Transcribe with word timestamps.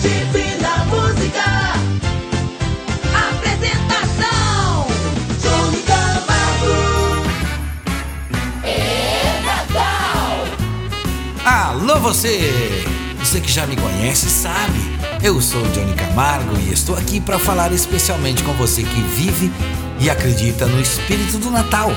Divina 0.00 0.84
Música. 0.86 1.44
Apresentação: 3.30 4.86
Johnny 5.40 5.82
Camargo. 5.82 7.26
Natal. 9.44 10.46
Alô 11.44 12.00
você! 12.00 12.84
Você 13.18 13.40
que 13.40 13.52
já 13.52 13.66
me 13.66 13.76
conhece 13.76 14.28
sabe, 14.28 14.80
eu 15.22 15.40
sou 15.40 15.62
Johnny 15.68 15.94
Camargo 15.94 16.56
e 16.58 16.72
estou 16.72 16.96
aqui 16.96 17.20
para 17.20 17.38
falar 17.38 17.70
especialmente 17.72 18.42
com 18.42 18.52
você 18.54 18.82
que 18.82 19.00
vive 19.02 19.52
e 20.00 20.08
acredita 20.08 20.66
no 20.66 20.80
espírito 20.80 21.38
do 21.38 21.50
Natal. 21.50 21.92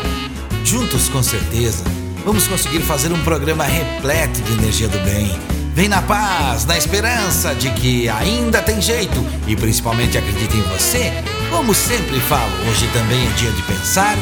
Juntos, 0.63 1.09
com 1.09 1.23
certeza, 1.23 1.83
vamos 2.25 2.47
conseguir 2.47 2.81
fazer 2.81 3.11
um 3.11 3.23
programa 3.23 3.63
repleto 3.63 4.41
de 4.41 4.54
energia 4.54 4.88
do 4.88 4.99
bem. 4.99 5.31
Vem 5.73 5.87
na 5.87 6.03
paz, 6.03 6.65
na 6.65 6.77
esperança 6.77 7.55
de 7.55 7.71
que 7.71 8.07
ainda 8.07 8.61
tem 8.61 8.79
jeito 8.79 9.25
e 9.47 9.55
principalmente 9.55 10.15
acredita 10.19 10.55
em 10.55 10.61
você. 10.61 11.11
Como 11.50 11.73
sempre 11.73 12.19
falo, 12.19 12.51
hoje 12.69 12.87
também 12.93 13.27
é 13.27 13.31
dia 13.31 13.51
de 13.51 13.61
pensar, 13.64 14.15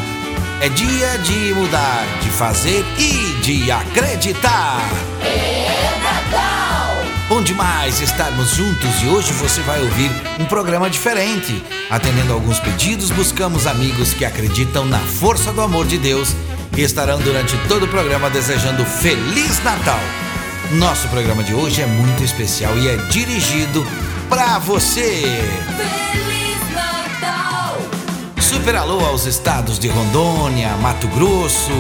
é 0.62 0.70
dia 0.70 1.18
de 1.18 1.54
mudar, 1.54 2.06
de 2.22 2.30
fazer 2.30 2.86
e 2.98 3.42
de 3.42 3.70
acreditar. 3.70 4.80
Bom 7.28 7.42
demais 7.42 8.00
estarmos 8.00 8.52
juntos 8.52 9.04
e 9.04 9.08
hoje 9.08 9.34
você 9.34 9.60
vai 9.62 9.82
ouvir 9.82 10.10
um 10.40 10.46
programa 10.46 10.90
diferente. 10.90 11.62
Atendendo 11.90 12.32
alguns 12.32 12.62
pedidos, 12.62 13.12
buscamos 13.12 13.68
amigos 13.68 14.14
que 14.14 14.24
acreditam 14.24 14.86
na 14.86 15.00
força 15.00 15.52
do 15.52 15.60
amor 15.60 15.86
de 15.86 15.98
Deus 15.98 16.34
e 16.78 16.82
estarão 16.82 17.20
durante 17.20 17.58
todo 17.68 17.84
o 17.84 17.90
programa 17.90 18.30
desejando 18.30 18.86
Feliz 18.86 19.62
Natal. 19.66 20.00
Nosso 20.74 21.10
programa 21.10 21.44
de 21.44 21.54
hoje 21.54 21.82
é 21.82 21.86
muito 21.86 22.24
especial 22.24 22.78
e 22.78 22.88
é 22.88 22.96
dirigido 23.08 23.86
para 24.30 24.58
você. 24.58 25.22
Feliz 26.14 26.74
Natal. 26.74 27.78
Super 28.40 28.78
alô 28.78 29.06
aos 29.06 29.26
estados 29.26 29.78
de 29.78 29.90
Rondônia, 29.90 30.70
Mato 30.78 31.10
Grosso, 31.10 31.74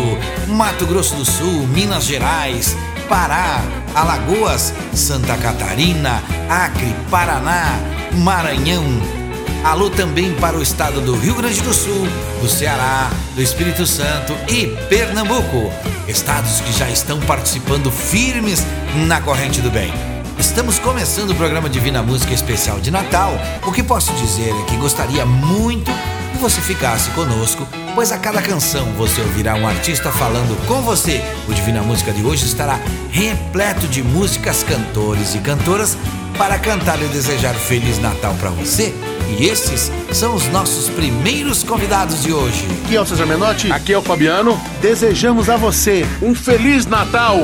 Mato 0.46 0.86
Grosso 0.86 1.16
do 1.16 1.24
Sul, 1.24 1.66
Minas 1.68 2.04
Gerais, 2.04 2.76
Pará, 3.08 3.62
Alagoas, 3.96 4.74
Santa 4.94 5.38
Catarina, 5.38 6.22
Acre, 6.50 6.94
Paraná, 7.10 7.80
Maranhão. 8.14 9.21
Alô 9.64 9.90
também 9.90 10.34
para 10.34 10.58
o 10.58 10.62
estado 10.62 11.02
do 11.02 11.16
Rio 11.16 11.36
Grande 11.36 11.62
do 11.62 11.74
Sul, 11.74 12.08
do 12.42 12.50
Ceará, 12.50 13.12
do 13.36 13.42
Espírito 13.42 13.86
Santo 13.86 14.34
e 14.50 14.68
Pernambuco. 14.90 15.72
Estados 16.08 16.62
que 16.62 16.74
já 16.74 16.90
estão 16.90 17.20
participando 17.22 17.92
firmes 17.92 18.66
na 19.08 19.22
corrente 19.22 19.62
do 19.62 19.70
bem. 19.70 19.94
Estamos 20.40 20.80
começando 20.80 21.30
o 21.30 21.36
programa 21.36 21.70
Divina 21.70 22.02
Música 22.02 22.34
Especial 22.34 22.80
de 22.80 22.90
Natal. 22.90 23.34
O 23.66 23.72
que 23.72 23.84
posso 23.84 24.12
dizer 24.14 24.50
é 24.50 24.66
que 24.66 24.76
gostaria 24.78 25.26
muito 25.26 25.92
que 26.32 26.40
você 26.40 26.60
ficasse 26.60 27.12
conosco, 27.12 27.68
pois 27.94 28.12
a 28.12 28.18
cada 28.18 28.42
canção 28.42 28.86
você 28.98 29.22
ouvirá 29.22 29.54
um 29.54 29.68
artista 29.68 30.12
falando 30.12 30.58
com 30.68 30.82
você. 30.82 31.24
O 31.48 31.54
Divina 31.54 31.84
Música 31.84 32.12
de 32.12 32.26
hoje 32.26 32.46
estará 32.46 32.80
repleto 33.12 33.88
de 33.88 34.02
músicas, 34.02 34.64
cantores 34.64 35.36
e 35.36 35.38
cantoras 35.38 35.96
para 36.38 36.58
cantar 36.58 37.00
e 37.00 37.06
desejar 37.06 37.54
Feliz 37.54 38.00
Natal 38.00 38.34
para 38.40 38.50
você. 38.50 38.94
E 39.38 39.46
esses 39.46 39.92
são 40.12 40.36
os 40.36 40.48
nossos 40.48 40.90
primeiros 40.90 41.64
convidados 41.64 42.24
de 42.24 42.34
hoje. 42.34 42.68
Aqui 42.84 42.96
é 42.96 43.02
o 43.02 43.06
César 43.06 43.26
Menotti. 43.26 43.72
Aqui 43.72 43.94
é 43.94 43.98
o 43.98 44.02
Fabiano. 44.02 44.60
Desejamos 44.82 45.50
a 45.50 45.56
você 45.58 46.06
Um 46.22 46.36
Feliz 46.36 46.86
Natal! 46.86 47.38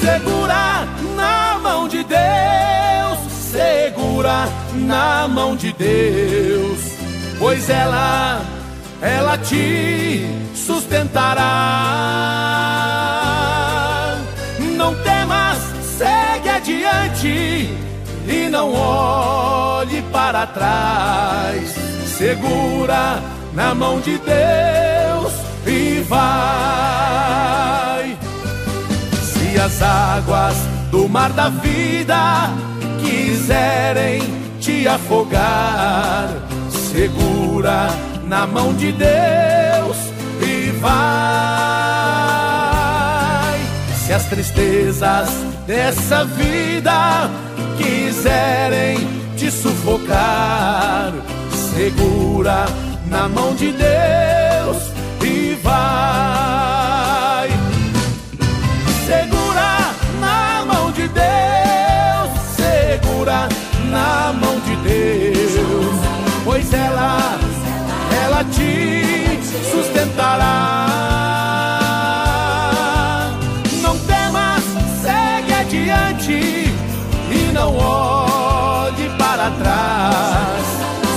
Segura 0.00 0.86
na 1.16 1.58
mão 1.62 1.88
de 1.88 2.04
Deus, 2.04 3.18
segura 3.50 4.48
na 4.74 5.28
mão 5.28 5.56
de 5.56 5.72
Deus, 5.72 6.78
pois 7.38 7.68
ela, 7.68 8.40
ela 9.02 9.36
te 9.36 10.24
sustentará. 10.54 11.44
Não 14.76 14.94
temas, 15.02 15.58
segue 15.98 16.48
adiante 16.48 17.87
e 18.28 18.48
não 18.48 18.72
olhe 18.72 20.02
para 20.12 20.46
trás. 20.46 21.74
Segura 22.06 23.22
na 23.54 23.74
mão 23.74 24.00
de 24.00 24.18
Deus 24.18 25.32
e 25.66 26.00
vai. 26.06 26.18
Se 29.22 29.58
as 29.58 29.80
águas 29.82 30.56
do 30.90 31.08
mar 31.08 31.32
da 31.32 31.48
vida 31.48 32.50
quiserem 33.00 34.22
te 34.60 34.86
afogar, 34.86 36.28
segura 36.90 37.88
na 38.26 38.46
mão 38.46 38.74
de 38.74 38.92
Deus 38.92 39.96
e 40.42 40.70
vai. 40.72 40.88
Se 44.04 44.12
as 44.12 44.26
tristezas 44.26 45.30
dessa 45.66 46.24
vida 46.24 47.30
quiserem 47.78 48.98
te 49.36 49.50
sufocar, 49.50 51.12
segura 51.72 52.66
na 53.06 53.28
mão 53.28 53.54
de 53.54 53.72
Deus 53.72 54.92
e 55.22 55.54
vai. 55.62 57.48
Segura 59.06 59.94
na 60.20 60.64
mão 60.66 60.90
de 60.92 61.08
Deus, 61.08 62.30
segura 62.56 63.48
na 63.90 64.32
mão 64.32 64.60
de 64.60 64.76
Deus, 64.76 65.96
pois 66.44 66.72
ela, 66.72 67.38
ela 68.24 68.44
te 68.44 69.38
sustentará. 69.70 70.88
Não 73.80 73.96
temas, 74.00 74.64
segue 75.00 75.52
adiante 75.54 76.67
e 77.48 77.52
não 77.52 77.76
olhe 77.76 79.08
para 79.18 79.50
trás. 79.50 80.66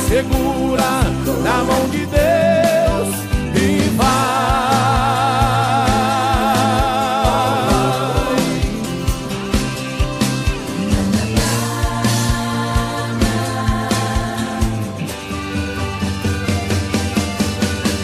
Segura 0.07 1.01
na 1.43 1.63
mão 1.63 1.89
de 1.89 2.05
Deus 2.05 3.15
e 3.55 3.89
vai. 3.95 4.31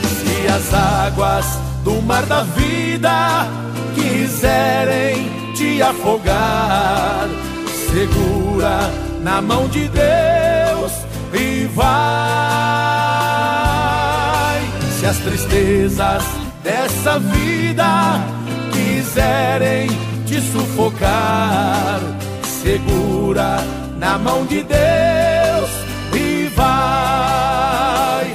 Se 0.09 0.47
as 0.47 0.73
águas 0.73 1.45
do 1.83 2.01
mar 2.01 2.25
da 2.25 2.43
vida 2.43 3.47
quiserem 3.95 5.29
te 5.53 5.81
afogar, 5.81 7.27
segura 7.97 8.91
na 9.21 9.41
mão 9.41 9.67
de 9.67 9.87
Deus 9.87 10.91
e 11.33 11.65
vai. 11.73 11.87
Se 14.99 15.05
as 15.07 15.17
tristezas 15.17 16.23
dessa 16.63 17.17
vida 17.17 18.21
quiserem 18.71 19.89
te 20.27 20.39
sufocar, 20.41 21.99
segura 22.43 23.63
na 23.97 24.19
mão 24.19 24.45
de 24.45 24.61
Deus 24.61 25.71
e 26.13 26.51
vai. 26.55 28.27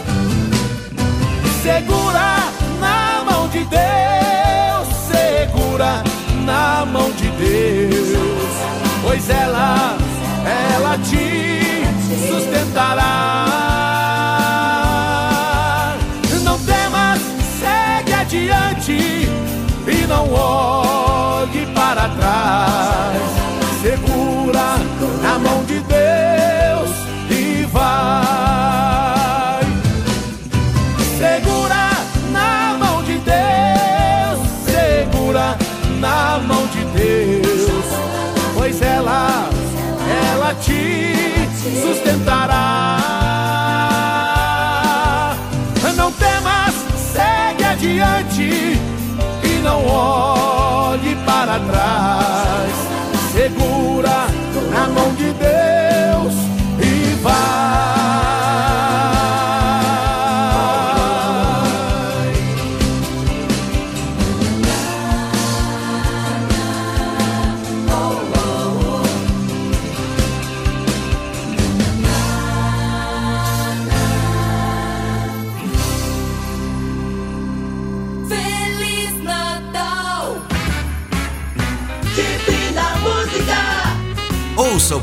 Segura 1.62 2.50
na 2.80 3.24
mão 3.30 3.46
de 3.48 3.64
Deus, 3.64 4.88
segura 5.06 6.02
na 6.44 6.84
mão 6.84 7.12
de 7.12 7.31
pois 9.12 9.28
ela, 9.28 9.98
ela 10.74 10.96
te 10.96 11.84
sustentará. 12.26 13.04
Não 16.42 16.58
temas, 16.60 17.20
segue 17.60 18.14
adiante 18.14 19.28
e 19.86 20.06
não 20.08 20.32
olhe 20.32 21.66
para 21.74 22.08
trás. 22.08 23.22
Segura 23.82 24.78
na 25.22 25.38
mão 25.38 25.62
de 25.64 25.81
te 41.62 42.11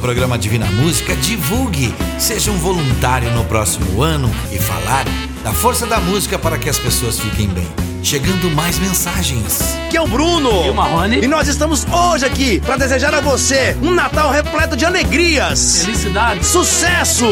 programa 0.09 0.39
Divina 0.39 0.65
Música, 0.65 1.15
divulgue, 1.17 1.93
seja 2.17 2.49
um 2.49 2.57
voluntário 2.57 3.29
no 3.29 3.45
próximo 3.45 4.01
ano 4.01 4.27
e 4.51 4.57
falar 4.57 5.05
da 5.43 5.53
força 5.53 5.85
da 5.85 5.99
música 5.99 6.39
para 6.39 6.57
que 6.57 6.67
as 6.67 6.79
pessoas 6.79 7.19
fiquem 7.19 7.47
bem. 7.47 7.67
Chegando 8.01 8.49
mais 8.49 8.79
mensagens. 8.79 9.77
Que 9.87 9.97
é 9.97 10.01
o 10.01 10.07
Bruno. 10.07 10.65
E 10.65 10.69
o 10.71 10.73
Marrone. 10.73 11.19
E 11.23 11.27
nós 11.27 11.47
estamos 11.47 11.85
hoje 11.85 12.25
aqui 12.25 12.59
para 12.59 12.77
desejar 12.77 13.13
a 13.13 13.21
você 13.21 13.77
um 13.83 13.93
Natal 13.93 14.31
repleto 14.31 14.75
de 14.75 14.83
alegrias, 14.83 15.83
Felicidade, 15.85 16.43
sucesso, 16.43 17.27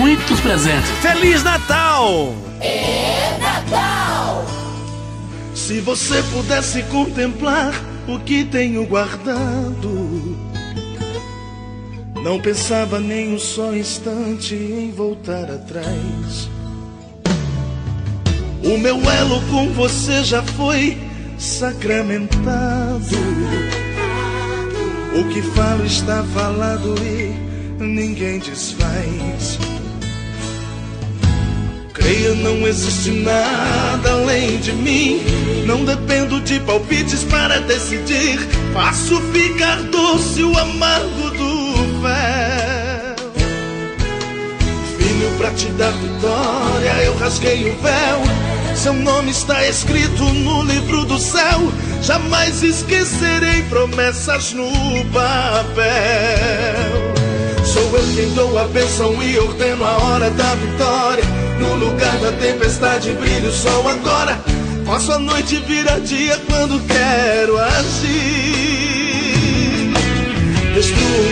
muitos 0.00 0.40
presentes. 0.40 0.90
Feliz 1.00 1.44
Natal. 1.44 2.34
Se 5.54 5.78
você 5.78 6.20
pudesse 6.32 6.82
contemplar 6.82 7.72
o 8.08 8.18
que 8.18 8.44
tenho 8.44 8.84
guardado, 8.86 10.47
não 12.28 12.38
pensava 12.38 13.00
nem 13.00 13.32
um 13.32 13.38
só 13.38 13.74
instante 13.74 14.54
em 14.54 14.90
voltar 14.90 15.50
atrás. 15.50 16.50
O 18.62 18.76
meu 18.76 18.96
elo 18.96 19.40
com 19.50 19.72
você 19.72 20.22
já 20.22 20.42
foi 20.42 20.98
sacramentado. 21.38 23.16
O 25.18 25.24
que 25.32 25.40
falo 25.40 25.86
está 25.86 26.22
falado 26.34 26.96
e 27.02 27.82
ninguém 27.82 28.40
desfaz. 28.40 29.58
Creia, 31.94 32.34
não 32.34 32.68
existe 32.68 33.10
nada 33.10 34.12
além 34.12 34.58
de 34.58 34.72
mim. 34.72 35.22
Não 35.64 35.82
dependo 35.82 36.42
de 36.42 36.60
palpites 36.60 37.24
para 37.24 37.58
decidir. 37.60 38.38
Faço 38.74 39.18
ficar 39.32 39.82
doce 39.84 40.42
o 40.42 40.58
amargo 40.58 41.30
do 41.30 41.57
véu. 42.18 43.16
Filho, 44.96 45.30
pra 45.38 45.50
te 45.50 45.66
dar 45.72 45.92
vitória, 45.92 47.04
eu 47.04 47.16
rasguei 47.18 47.70
o 47.70 47.76
véu. 47.80 48.22
Seu 48.74 48.92
nome 48.92 49.30
está 49.32 49.66
escrito 49.66 50.22
no 50.22 50.62
livro 50.62 51.04
do 51.04 51.18
céu. 51.18 51.72
Jamais 52.02 52.62
esquecerei 52.62 53.62
promessas 53.62 54.52
no 54.52 54.70
papel. 55.12 55.88
Sou 57.64 57.82
eu 57.96 58.14
quem 58.14 58.32
dou 58.34 58.56
a 58.58 58.64
bênção 58.68 59.20
e 59.22 59.36
ordeno 59.38 59.84
a 59.84 59.98
hora 59.98 60.30
da 60.30 60.54
vitória. 60.54 61.24
No 61.58 61.74
lugar 61.74 62.16
da 62.18 62.32
tempestade 62.32 63.10
brilha 63.12 63.48
o 63.48 63.52
sol 63.52 63.88
agora. 63.88 64.38
Faço 64.86 65.12
a 65.12 65.18
noite 65.18 65.56
virar 65.66 65.98
dia 66.00 66.40
quando 66.46 66.80
quero 66.86 67.58
agir. 67.58 68.77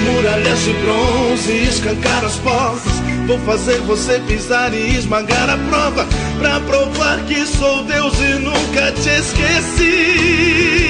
Muralhas 0.05 0.58
de 0.64 0.73
bronze 0.73 1.52
e 1.52 1.69
escancar 1.69 2.25
as 2.25 2.37
portas. 2.37 2.93
Vou 3.26 3.38
fazer 3.40 3.81
você 3.81 4.20
pisar 4.20 4.73
e 4.73 4.96
esmagar 4.96 5.50
a 5.50 5.58
prova. 5.69 6.06
Pra 6.38 6.61
provar 6.61 7.19
que 7.26 7.44
sou 7.46 7.84
Deus 7.84 8.14
e 8.20 8.38
nunca 8.38 8.93
te 8.93 9.08
esqueci. 9.08 10.86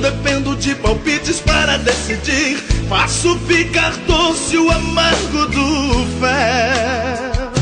Dependo 0.00 0.54
de 0.54 0.74
palpites 0.76 1.40
para 1.40 1.76
decidir. 1.78 2.56
Faço 2.88 3.36
ficar 3.40 3.92
doce 4.06 4.56
o 4.56 4.70
amargo 4.70 5.46
do 5.46 6.04
véu. 6.20 7.52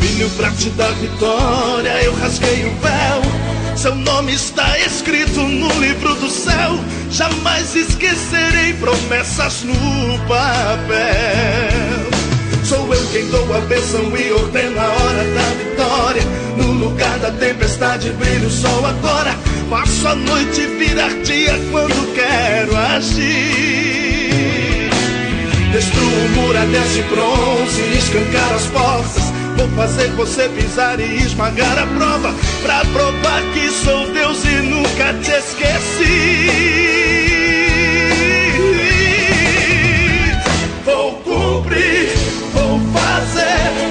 Filho, 0.00 0.30
pra 0.30 0.50
te 0.52 0.70
dar 0.70 0.90
vitória, 0.92 2.02
eu 2.02 2.14
rasguei 2.14 2.64
o 2.64 2.74
véu. 2.80 3.76
Seu 3.76 3.94
nome 3.94 4.34
está 4.34 4.78
escrito 4.78 5.40
no 5.40 5.68
livro 5.80 6.14
do 6.14 6.28
céu. 6.30 6.78
Jamais 7.10 7.76
esquecerei 7.76 8.72
promessas 8.74 9.62
no 9.62 10.18
papel. 10.26 12.10
Sou 12.64 12.92
eu 12.94 13.06
quem 13.12 13.26
dou 13.28 13.56
a 13.56 13.60
bênção 13.60 14.16
e 14.16 14.32
ordeno 14.32 14.80
a 14.80 14.88
hora 14.88 15.24
da 15.34 15.42
vitória. 15.58 16.22
No 16.56 16.72
lugar 16.72 17.18
da 17.18 17.30
tempestade 17.30 18.10
brilha 18.10 18.46
o 18.46 18.50
sol 18.50 18.86
agora. 18.86 19.49
Faço 19.70 20.08
a 20.08 20.16
noite 20.16 20.66
virar 20.66 21.14
dia 21.22 21.56
quando 21.70 22.12
quero 22.12 22.76
agir. 22.76 23.30
Destruo 25.70 26.28
muralhas 26.34 26.92
de 26.92 27.02
bronze 27.02 27.80
escancar 27.96 28.52
as 28.52 28.66
portas. 28.66 29.32
Vou 29.56 29.68
fazer 29.76 30.08
você 30.16 30.48
pisar 30.48 30.98
e 30.98 31.18
esmagar 31.18 31.78
a 31.78 31.86
prova. 31.86 32.34
Pra 32.62 32.84
provar 32.86 33.42
que 33.54 33.70
sou 33.70 34.10
Deus 34.12 34.44
e 34.44 34.56
nunca 34.62 35.14
te 35.22 35.30
esqueci. 35.30 36.50
Vou 40.84 41.12
cumprir, 41.22 42.08
vou 42.52 42.80
fazer 42.92 43.89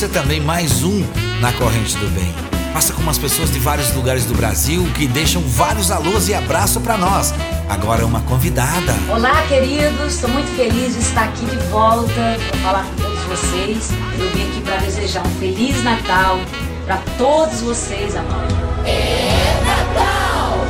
você 0.00 0.08
também 0.08 0.40
mais 0.40 0.82
um 0.82 1.04
na 1.42 1.52
corrente 1.52 1.94
do 1.98 2.08
bem. 2.14 2.32
Faça 2.72 2.90
como 2.94 3.10
as 3.10 3.18
pessoas 3.18 3.50
de 3.50 3.58
vários 3.58 3.94
lugares 3.94 4.24
do 4.24 4.32
Brasil 4.32 4.82
que 4.94 5.06
deixam 5.06 5.42
vários 5.42 5.90
alôs 5.90 6.26
e 6.30 6.32
abraço 6.32 6.80
para 6.80 6.96
nós. 6.96 7.34
Agora 7.68 8.06
uma 8.06 8.22
convidada. 8.22 8.94
Olá, 9.10 9.46
queridos. 9.46 10.14
Estou 10.14 10.30
muito 10.30 10.48
feliz 10.56 10.94
de 10.94 11.00
estar 11.00 11.24
aqui 11.24 11.44
de 11.44 11.58
volta 11.66 12.38
para 12.48 12.60
falar 12.60 12.86
com 12.86 13.02
todos 13.02 13.22
vocês. 13.24 13.90
Eu 14.18 14.30
vim 14.30 14.48
aqui 14.50 14.62
para 14.62 14.76
desejar 14.78 15.26
um 15.26 15.30
feliz 15.38 15.84
Natal 15.84 16.38
para 16.86 16.96
todos 17.18 17.60
vocês, 17.60 18.16
amados. 18.16 18.56
É 18.86 19.60
Natal! 19.66 20.64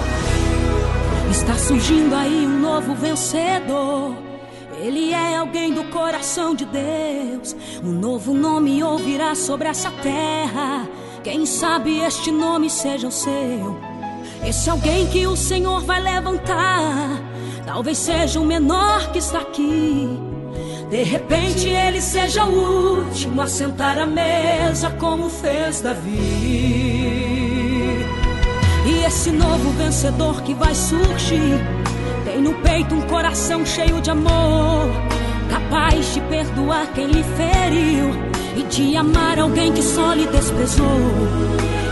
Está 1.30 1.54
surgindo 1.54 2.16
aí 2.16 2.48
um 2.48 2.58
novo 2.58 2.96
vencedor. 2.96 4.29
Ele 4.90 5.12
é 5.12 5.36
alguém 5.36 5.72
do 5.72 5.84
coração 5.84 6.52
de 6.52 6.64
Deus. 6.64 7.54
Um 7.80 7.92
novo 7.92 8.34
nome 8.34 8.82
ouvirá 8.82 9.36
sobre 9.36 9.68
essa 9.68 9.88
terra. 9.88 10.88
Quem 11.22 11.46
sabe 11.46 12.00
este 12.00 12.32
nome 12.32 12.68
seja 12.68 13.06
o 13.06 13.12
seu. 13.12 13.78
Esse 14.44 14.68
alguém 14.68 15.06
que 15.06 15.28
o 15.28 15.36
Senhor 15.36 15.80
vai 15.82 16.02
levantar. 16.02 17.22
Talvez 17.64 17.98
seja 17.98 18.40
o 18.40 18.44
menor 18.44 19.12
que 19.12 19.18
está 19.18 19.38
aqui. 19.38 20.08
De 20.90 21.04
repente 21.04 21.68
ele 21.68 22.00
seja 22.00 22.44
o 22.44 23.04
último 23.04 23.42
a 23.42 23.46
sentar 23.46 23.96
à 23.96 24.06
mesa, 24.06 24.90
como 24.98 25.30
fez 25.30 25.80
Davi. 25.82 26.18
E 28.86 29.04
esse 29.06 29.30
novo 29.30 29.70
vencedor 29.70 30.42
que 30.42 30.52
vai 30.52 30.74
surgir 30.74 31.60
tem 32.30 32.40
no 32.40 32.54
peito 32.54 32.94
um 32.94 33.00
coração 33.02 33.66
cheio 33.66 34.00
de 34.00 34.10
amor, 34.10 34.88
capaz 35.50 36.14
de 36.14 36.20
perdoar 36.22 36.86
quem 36.94 37.06
lhe 37.06 37.24
feriu 37.24 38.10
e 38.56 38.62
de 38.62 38.96
amar 38.96 39.38
alguém 39.38 39.72
que 39.72 39.82
só 39.82 40.12
lhe 40.12 40.26
desprezou. 40.26 40.86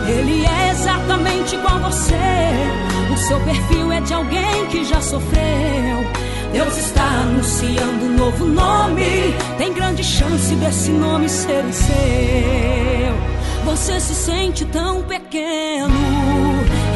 Ele 0.06 0.46
é 0.46 0.70
exatamente 0.70 1.56
igual 1.56 1.80
você. 1.80 2.14
O 3.12 3.16
seu 3.16 3.40
perfil 3.40 3.92
é 3.92 4.00
de 4.00 4.14
alguém 4.14 4.66
que 4.70 4.84
já 4.84 5.00
sofreu. 5.00 6.06
Deus 6.52 6.76
está 6.78 7.04
anunciando 7.04 8.04
um 8.04 8.16
novo 8.16 8.44
nome. 8.46 9.34
Tem 9.58 9.72
grande 9.72 10.04
chance 10.04 10.54
desse 10.54 10.90
nome 10.90 11.28
ser 11.28 11.64
o 11.64 11.72
seu. 11.72 13.64
Você 13.64 14.00
se 14.00 14.14
sente 14.14 14.64
tão 14.66 15.02
pequeno 15.02 15.88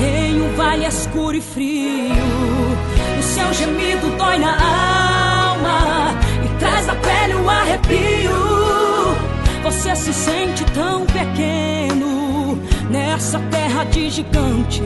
em 0.00 0.40
um 0.40 0.54
vale 0.54 0.87
escuro 0.87 1.37
e 1.37 1.40
frio. 1.40 2.91
Seu 3.33 3.51
gemido 3.55 4.11
dói 4.19 4.39
na 4.39 4.53
alma 4.53 6.11
e 6.45 6.59
traz 6.59 6.85
da 6.85 6.95
pele 6.95 7.35
um 7.35 7.49
arrepio. 7.49 9.17
Você 9.62 9.97
se 9.97 10.12
sente 10.12 10.62
tão 10.75 11.07
pequeno 11.07 12.59
nessa 12.91 13.39
terra 13.51 13.85
de 13.85 14.11
gigante, 14.11 14.83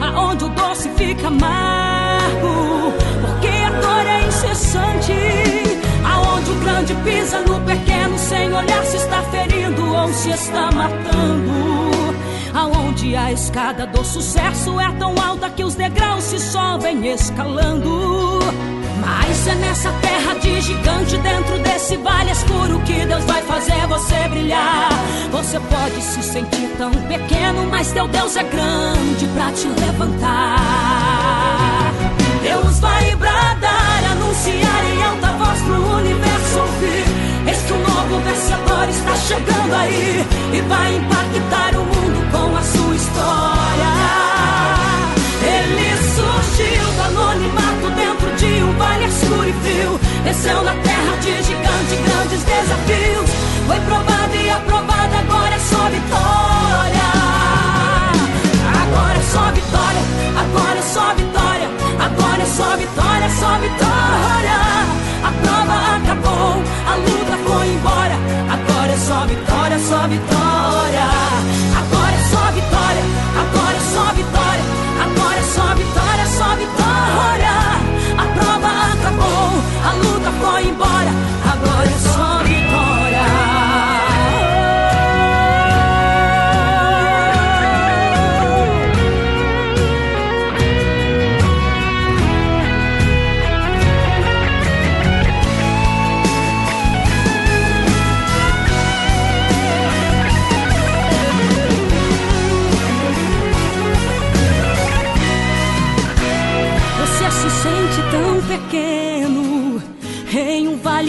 aonde 0.00 0.44
o 0.44 0.48
doce 0.48 0.88
fica 0.96 1.28
amargo, 1.28 2.92
porque 3.20 3.46
a 3.46 3.70
dor 3.70 4.06
é 4.06 4.26
incessante. 4.26 5.12
Aonde 6.04 6.50
o 6.50 6.54
grande 6.64 6.94
pisa 6.94 7.38
no 7.42 7.60
pequeno 7.60 8.18
sem 8.18 8.52
olhar 8.52 8.84
se 8.86 8.96
está 8.96 9.22
ferindo 9.30 9.94
ou 9.94 10.12
se 10.12 10.30
está 10.30 10.68
matando. 10.72 11.94
Aonde 12.54 13.16
a 13.16 13.32
escada 13.32 13.84
do 13.84 14.04
sucesso 14.04 14.78
é 14.78 14.88
tão 14.92 15.12
alta 15.20 15.50
que 15.50 15.64
os 15.64 15.74
degraus 15.74 16.22
se 16.22 16.38
sobem 16.38 17.04
escalando. 17.08 18.38
Mas 19.00 19.48
é 19.48 19.54
nessa 19.56 19.90
terra 20.00 20.34
de 20.34 20.60
gigante, 20.60 21.16
dentro 21.16 21.58
desse 21.58 21.96
vale 21.96 22.30
escuro, 22.30 22.80
que 22.82 23.04
Deus 23.06 23.24
vai 23.24 23.42
fazer 23.42 23.84
você 23.88 24.28
brilhar. 24.28 24.88
Você 25.32 25.58
pode 25.58 26.00
se 26.00 26.22
sentir 26.22 26.68
tão 26.78 26.92
pequeno, 26.92 27.66
mas 27.68 27.90
teu 27.90 28.06
Deus 28.06 28.36
é 28.36 28.44
grande 28.44 29.26
pra 29.34 29.50
te 29.50 29.66
levantar. 29.66 30.56
Deus 32.40 32.78
vai 32.78 33.16
bradar, 33.16 34.04
anunciar 34.12 34.84
em 34.94 35.02
alta 35.02 35.32
voz 35.32 35.60
pro 35.62 35.96
universo 35.96 36.58
ouvir. 36.60 37.24
Este 37.50 37.72
novo 37.72 38.20
vencedor 38.20 38.88
está 38.88 39.16
chegando 39.16 39.74
aí 39.74 40.24
e 40.52 40.60
vai 40.60 40.96
impactar 40.96 41.76
o 41.76 41.84
mundo 41.84 41.93
com 42.34 42.56
a 42.56 42.62
sua 42.62 42.94
história. 42.96 43.92
Ele 45.54 45.88
surgiu 46.14 46.86
do 46.96 47.02
anonimato 47.02 47.86
dentro 47.94 48.28
de 48.36 48.62
um 48.64 48.72
vale 48.76 49.04
escuro 49.06 49.48
e 49.48 49.52
frio. 49.62 50.00
Desceu 50.24 50.62
na 50.64 50.74
terra 50.88 51.16
de 51.22 51.32
gigante, 51.42 51.94
grandes 52.06 52.42
desafios. 52.42 53.30
Foi 53.66 53.80
provado 53.80 54.34
e 54.34 54.50
aprovado, 54.50 55.14
agora 55.22 55.54
é 55.54 55.58
só 55.58 55.82
vitória. 55.96 57.08
Agora 58.82 59.18
é 59.18 59.26
só 59.34 59.44
vitória, 59.52 60.02
agora 60.42 60.78
é 60.78 60.82
só 60.82 61.14
vitória. 61.14 61.68
Agora 62.06 62.42
é 62.42 62.46
só 62.46 62.76
vitória, 62.76 63.28
só 63.40 63.52
vitória. 63.64 64.58
A 65.22 65.30
prova 65.42 65.76
acabou, 65.96 66.62
a 66.90 66.94
luta 66.96 67.36
foi 67.46 67.68
embora. 67.68 68.16
Agora 68.56 68.92
é 68.92 68.96
só 68.96 69.26
vitória, 69.26 69.78
só 69.78 70.08
vitória. 70.08 70.53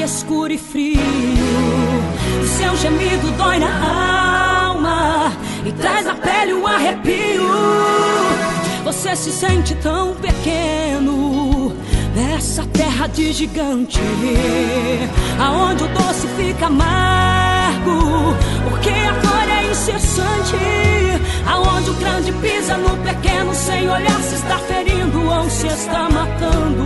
Escuro 0.05 0.53
e 0.53 0.57
frio. 0.57 0.99
O 2.41 2.45
seu 2.45 2.77
gemido 2.77 3.31
dói 3.31 3.57
na 3.57 4.67
alma 4.67 5.31
e 5.65 5.71
traz 5.71 6.05
na 6.05 6.13
pele 6.13 6.53
um 6.53 6.67
arrepio. 6.67 7.43
Você 8.83 9.15
se 9.15 9.31
sente 9.31 9.73
tão 9.75 10.13
pequeno 10.15 11.75
nessa 12.15 12.63
terra 12.67 13.07
de 13.07 13.33
gigante, 13.33 13.99
aonde 15.39 15.83
o 15.83 15.87
doce 15.87 16.27
fica 16.37 16.67
amargo, 16.67 18.35
porque 18.69 18.89
a 18.89 19.11
dor 19.11 19.49
é 19.49 19.71
incessante. 19.71 20.55
Aonde 21.47 21.89
o 21.91 21.93
grande 21.95 22.31
pisa 22.33 22.77
no 22.77 22.97
pequeno 22.97 23.53
sem 23.53 23.87
olhar 23.89 24.21
se 24.21 24.35
está 24.35 24.57
ferindo 24.57 25.27
ou 25.27 25.49
se 25.49 25.67
está 25.67 26.09
matando. 26.09 26.84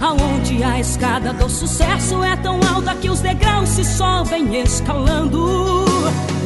Aonde 0.00 0.64
a 0.64 0.80
escada 0.80 1.32
do 1.34 1.48
sucesso 1.48 2.24
é 2.24 2.34
tão 2.36 2.58
alta 2.74 2.94
que 2.94 3.10
os 3.10 3.20
degraus 3.20 3.68
se 3.68 3.84
sobem 3.84 4.62
escalando. 4.62 5.84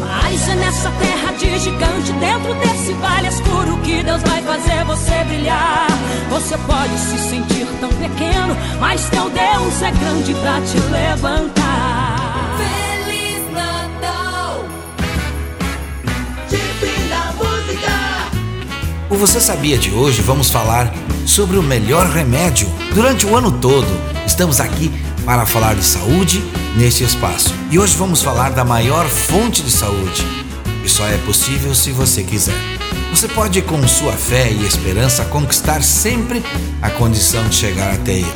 Mas 0.01 0.49
é 0.49 0.57
nessa 0.57 0.91
terra 0.91 1.33
de 1.39 1.59
gigante, 1.61 2.13
dentro 2.15 2.53
desse 2.55 2.93
vale 2.95 3.29
escuro, 3.29 3.79
que 3.85 4.03
Deus 4.03 4.23
vai 4.23 4.43
fazer 4.43 4.85
você 4.85 5.25
brilhar. 5.25 5.87
Você 6.31 6.59
pode 6.59 6.99
se 6.99 7.17
sentir 7.17 7.67
tão 7.81 7.91
pequeno, 7.91 8.57
mas 8.81 9.09
teu 9.09 9.31
Deus 9.31 9.83
é 9.83 9.91
grande 9.93 10.35
pra 10.35 10.61
te 10.61 10.79
levantar. 10.91 12.04
O 19.15 19.17
Você 19.17 19.39
Sabia 19.39 19.79
de 19.79 19.93
hoje 19.93 20.21
vamos 20.21 20.51
falar 20.51 20.93
sobre 21.25 21.57
o 21.57 21.63
melhor 21.63 22.05
remédio. 22.09 22.69
Durante 22.93 23.25
o 23.25 23.37
ano 23.37 23.53
todo, 23.53 23.87
estamos 24.27 24.59
aqui 24.59 24.91
para 25.25 25.47
falar 25.47 25.77
de 25.77 25.85
saúde 25.85 26.43
neste 26.77 27.05
espaço. 27.05 27.55
E 27.71 27.79
hoje 27.79 27.97
vamos 27.97 28.23
falar 28.23 28.51
da 28.51 28.65
maior 28.65 29.07
fonte 29.07 29.63
de 29.63 29.71
saúde. 29.71 30.27
E 30.85 30.89
só 30.89 31.07
é 31.07 31.17
possível 31.19 31.77
se 31.77 31.93
você 31.93 32.25
quiser. 32.25 32.59
Você 33.11 33.29
pode, 33.29 33.63
com 33.63 33.87
sua 33.87 34.15
fé 34.15 34.51
e 34.51 34.67
esperança, 34.67 35.25
conquistar 35.27 35.81
sempre 35.81 36.43
a 36.83 36.91
condição 36.91 37.49
de 37.49 37.55
chegar 37.55 37.95
até 37.95 38.15
Ele. 38.15 38.33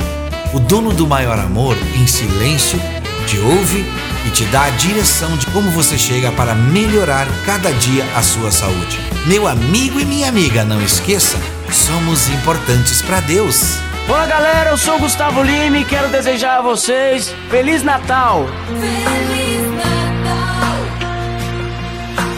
O 0.54 0.60
dono 0.60 0.92
do 0.92 1.08
maior 1.08 1.40
amor, 1.40 1.76
em 2.00 2.06
silêncio, 2.06 2.80
te 3.28 3.38
ouve 3.40 3.84
e 4.26 4.30
te 4.30 4.44
dá 4.46 4.64
a 4.64 4.70
direção 4.70 5.36
de 5.36 5.44
como 5.48 5.70
você 5.70 5.98
chega 5.98 6.32
para 6.32 6.54
melhorar 6.54 7.26
cada 7.44 7.70
dia 7.72 8.02
a 8.16 8.22
sua 8.22 8.50
saúde. 8.50 8.98
Meu 9.26 9.46
amigo 9.46 10.00
e 10.00 10.04
minha 10.06 10.30
amiga, 10.30 10.64
não 10.64 10.80
esqueça, 10.80 11.38
somos 11.70 12.30
importantes 12.30 13.02
para 13.02 13.20
Deus. 13.20 13.76
Olá 14.08 14.24
galera, 14.24 14.70
eu 14.70 14.78
sou 14.78 14.96
o 14.96 15.00
Gustavo 15.00 15.42
Lima 15.42 15.76
e 15.76 15.84
quero 15.84 16.08
desejar 16.08 16.60
a 16.60 16.62
vocês 16.62 17.34
Feliz 17.50 17.82
Natal! 17.82 18.46
Feliz 18.66 19.72
Natal! 19.74 20.78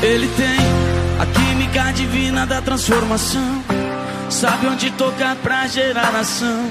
Ele 0.02 0.26
tem 0.36 0.58
a 1.20 1.26
química 1.26 1.92
divina 1.92 2.44
da 2.44 2.60
transformação. 2.60 3.62
Sabe 4.28 4.66
onde 4.66 4.90
tocar 4.90 5.36
pra 5.36 5.68
gerar 5.68 6.16
ação. 6.16 6.68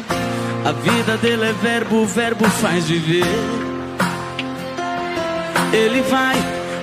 A 0.66 0.74
vida 0.74 1.16
dele 1.16 1.46
é 1.46 1.54
verbo, 1.54 2.02
o 2.02 2.06
verbo 2.06 2.44
faz 2.50 2.84
viver. 2.84 3.69
Ele 5.72 6.02
vai 6.02 6.36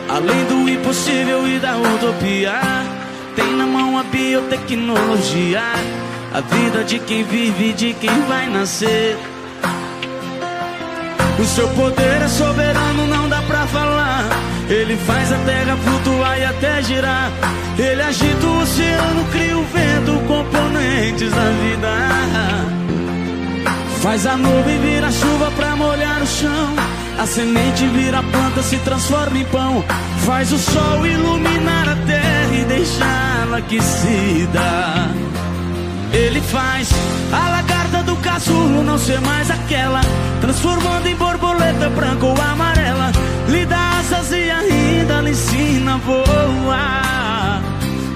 além 0.08 0.44
do 0.44 0.68
impossível 0.68 1.46
e 1.48 1.58
da 1.58 1.76
utopia. 1.76 2.60
Tem 3.34 3.52
na 3.56 3.66
mão 3.66 3.98
a 3.98 4.04
biotecnologia. 4.04 5.62
A 6.32 6.40
vida 6.40 6.84
de 6.84 6.98
quem 7.00 7.24
vive, 7.24 7.72
de 7.72 7.94
quem 7.94 8.20
vai 8.28 8.48
nascer. 8.48 9.16
O 11.38 11.44
seu 11.44 11.68
poder 11.70 12.22
é 12.22 12.28
soberano, 12.28 13.06
não 13.06 13.28
dá 13.28 13.42
pra 13.42 13.66
falar. 13.66 14.24
Ele 14.68 14.96
faz 14.96 15.32
a 15.32 15.38
terra 15.38 15.76
flutuar 15.76 16.38
e 16.38 16.44
até 16.44 16.82
girar. 16.82 17.30
Ele 17.78 18.02
agita 18.02 18.46
o 18.46 18.62
oceano, 18.62 19.24
cria 19.32 19.58
o 19.58 19.64
vento, 19.64 20.26
componentes 20.26 21.30
da 21.30 21.50
vida. 21.62 21.88
Faz 24.00 24.26
a 24.26 24.36
nuvem 24.36 24.78
virar 24.78 25.12
chuva 25.12 25.50
pra 25.56 25.76
molhar 25.76 26.22
o 26.22 26.26
chão. 26.26 26.95
A 27.18 27.26
semente 27.26 27.86
vira 27.88 28.22
planta, 28.22 28.62
se 28.62 28.76
transforma 28.78 29.38
em 29.38 29.44
pão. 29.46 29.82
Faz 30.26 30.52
o 30.52 30.58
sol 30.58 31.06
iluminar 31.06 31.88
a 31.88 31.96
terra 32.06 32.54
e 32.54 32.64
deixá-la 32.64 33.56
aquecida. 33.56 35.08
Ele 36.12 36.40
faz 36.40 36.90
a 37.32 37.48
lagarta 37.50 38.02
do 38.02 38.16
casulo 38.16 38.82
não 38.82 38.98
ser 38.98 39.20
mais 39.22 39.50
aquela, 39.50 40.00
transformando 40.40 41.06
em 41.06 41.16
borboleta 41.16 41.88
branca 41.90 42.26
ou 42.26 42.40
amarela. 42.40 43.10
Lhe 43.48 43.64
dá 43.64 43.98
asas 43.98 44.32
e 44.32 44.50
ainda 44.50 45.20
lhe 45.22 45.30
ensina 45.30 45.94
a 45.94 45.98
voar. 45.98 47.62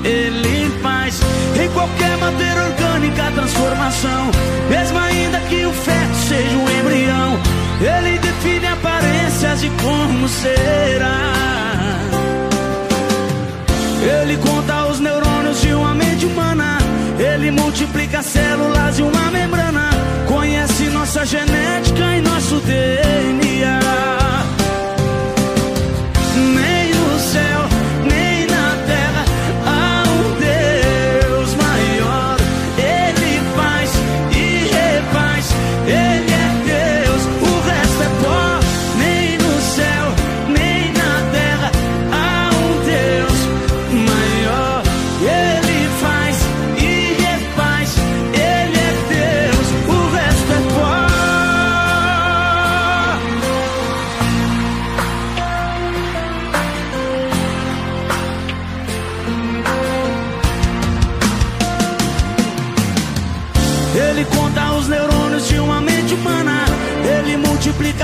Ele 0.05 0.71
faz 0.83 1.21
em 1.59 1.69
qualquer 1.71 2.17
matéria 2.19 2.65
orgânica 2.65 3.29
a 3.29 3.31
transformação, 3.33 4.31
mesmo 4.69 4.99
ainda 4.99 5.41
que 5.41 5.65
o 5.65 5.73
feto 5.73 6.15
seja 6.29 6.57
um 6.57 6.71
embrião. 6.81 7.41
Ele 7.81 8.19
define 8.19 8.67
aparências 8.67 9.61
de 9.63 9.71
como 9.71 10.29
será. 10.29 11.51
Ele 14.21 14.37
conta 14.37 14.87
os 14.87 15.01
neurônios 15.01 15.61
de 15.63 15.73
uma 15.73 15.95
mente 15.95 16.27
humana. 16.27 16.79
Ele 17.19 17.51
multiplica 17.51 18.23
células 18.23 18.97
de 18.97 19.03
uma 19.03 19.31
membrana. 19.31 19.89
Conhece 20.29 20.85
nossa 20.91 21.25
genética 21.25 22.17
e 22.17 22.21
nosso 22.21 22.61
DNA. 22.61 24.20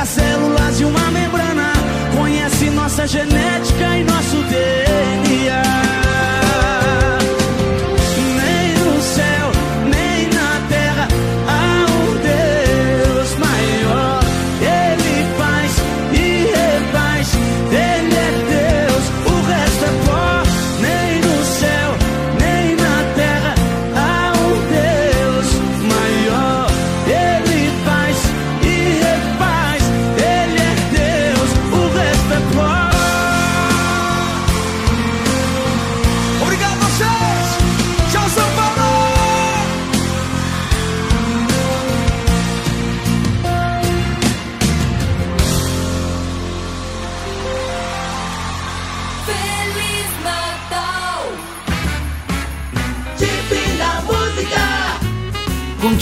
Multiplica 0.06 0.16
células 0.16 0.78
de 0.78 0.84
uma 0.84 1.10
membrana. 1.10 1.72
Conhece 2.16 2.70
nossa 2.70 3.06
genética 3.06 3.98
e 3.98 4.04
nosso 4.04 4.36
DNA. 4.44 5.86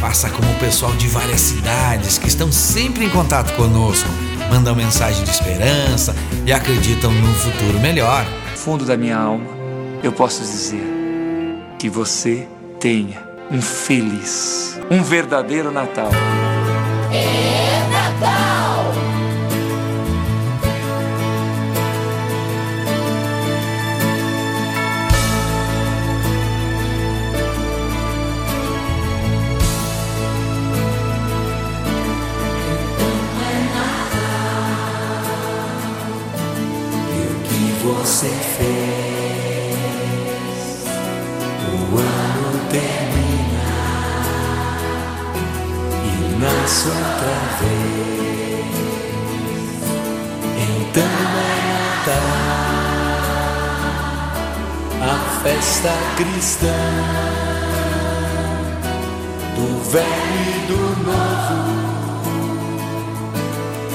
Faça 0.00 0.30
como 0.30 0.52
o 0.52 0.58
pessoal 0.60 0.92
de 0.92 1.08
várias 1.08 1.40
cidades 1.40 2.16
que 2.16 2.28
estão 2.28 2.52
sempre 2.52 3.06
em 3.06 3.10
contato 3.10 3.56
conosco. 3.56 4.08
Mandam 4.48 4.76
mensagem 4.76 5.24
de 5.24 5.30
esperança 5.30 6.14
e 6.46 6.52
acreditam 6.52 7.10
num 7.10 7.34
futuro 7.34 7.80
melhor. 7.80 8.24
fundo 8.54 8.84
da 8.84 8.96
minha 8.96 9.16
alma, 9.16 9.48
eu 10.00 10.12
posso 10.12 10.42
dizer 10.42 10.80
que 11.76 11.88
você 11.88 12.46
tenha 12.78 13.33
um 13.54 13.62
feliz, 13.62 14.80
um 14.90 15.00
verdadeiro 15.00 15.70
Natal. 15.70 16.10
É! 17.12 17.83
Cristã 56.16 56.72
do 59.56 59.66
velho 59.90 60.06
e 60.06 60.66
do 60.68 60.78
novo, 61.02 61.64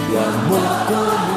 do 0.10 0.18
amor 0.18 0.70
como 0.88 1.29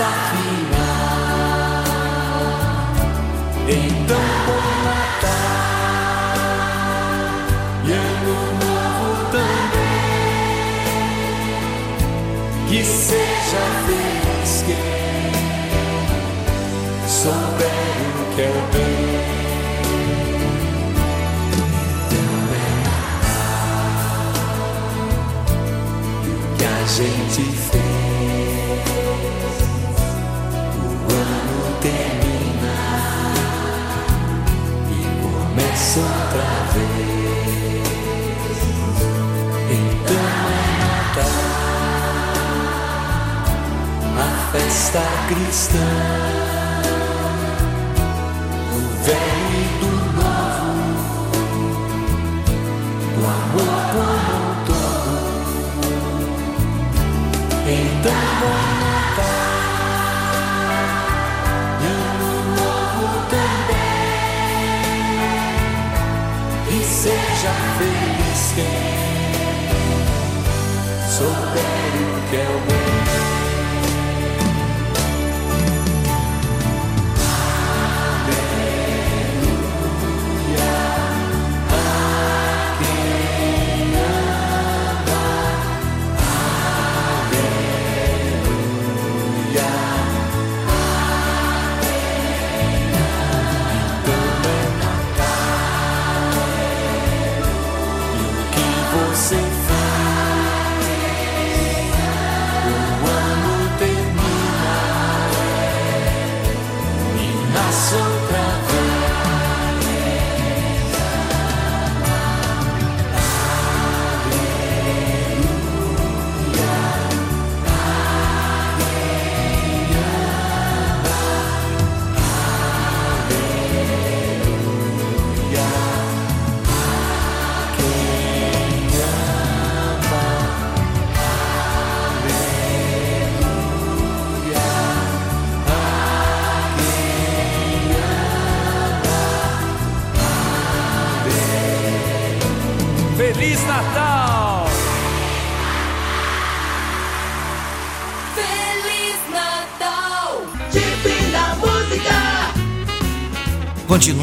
saquear. 0.00 1.84
Então, 3.68 4.24
bom 4.46 4.66
Natal 4.84 5.28
e 7.84 7.88
Ano 7.92 8.38
Novo 8.60 9.10
também. 9.30 10.00
Que 12.68 12.80
seja 12.84 13.62
feliz 13.86 14.52
quem 14.66 15.32
souber 17.08 17.98
o 18.16 18.22
que 18.34 18.40
é 18.40 18.44
o 18.48 18.60
bem. 18.72 19.40
Então 26.56 26.64
é 26.64 26.86
gente 26.86 27.49
outra 36.30 36.46
vez. 36.72 37.90
Então 39.70 40.28
é 40.50 40.64
Natal, 40.80 41.36
a 44.16 44.28
festa 44.52 45.02
cristã. 45.28 45.88
Do 48.70 48.80
velho 49.04 49.52
e 49.52 49.64
do 49.80 49.92
novo, 50.16 51.30
do 53.16 53.20
amor 53.26 53.80
como 53.92 54.44
um 54.46 54.54
todo. 54.66 54.90
Então 57.66 58.79
seja 67.40 67.52
feliz 67.78 68.52
quem 68.54 68.66
souber 71.08 71.94
o 72.04 72.30
que 72.30 72.36
é 72.36 72.38
o 72.38 72.60
bem. 72.66 73.49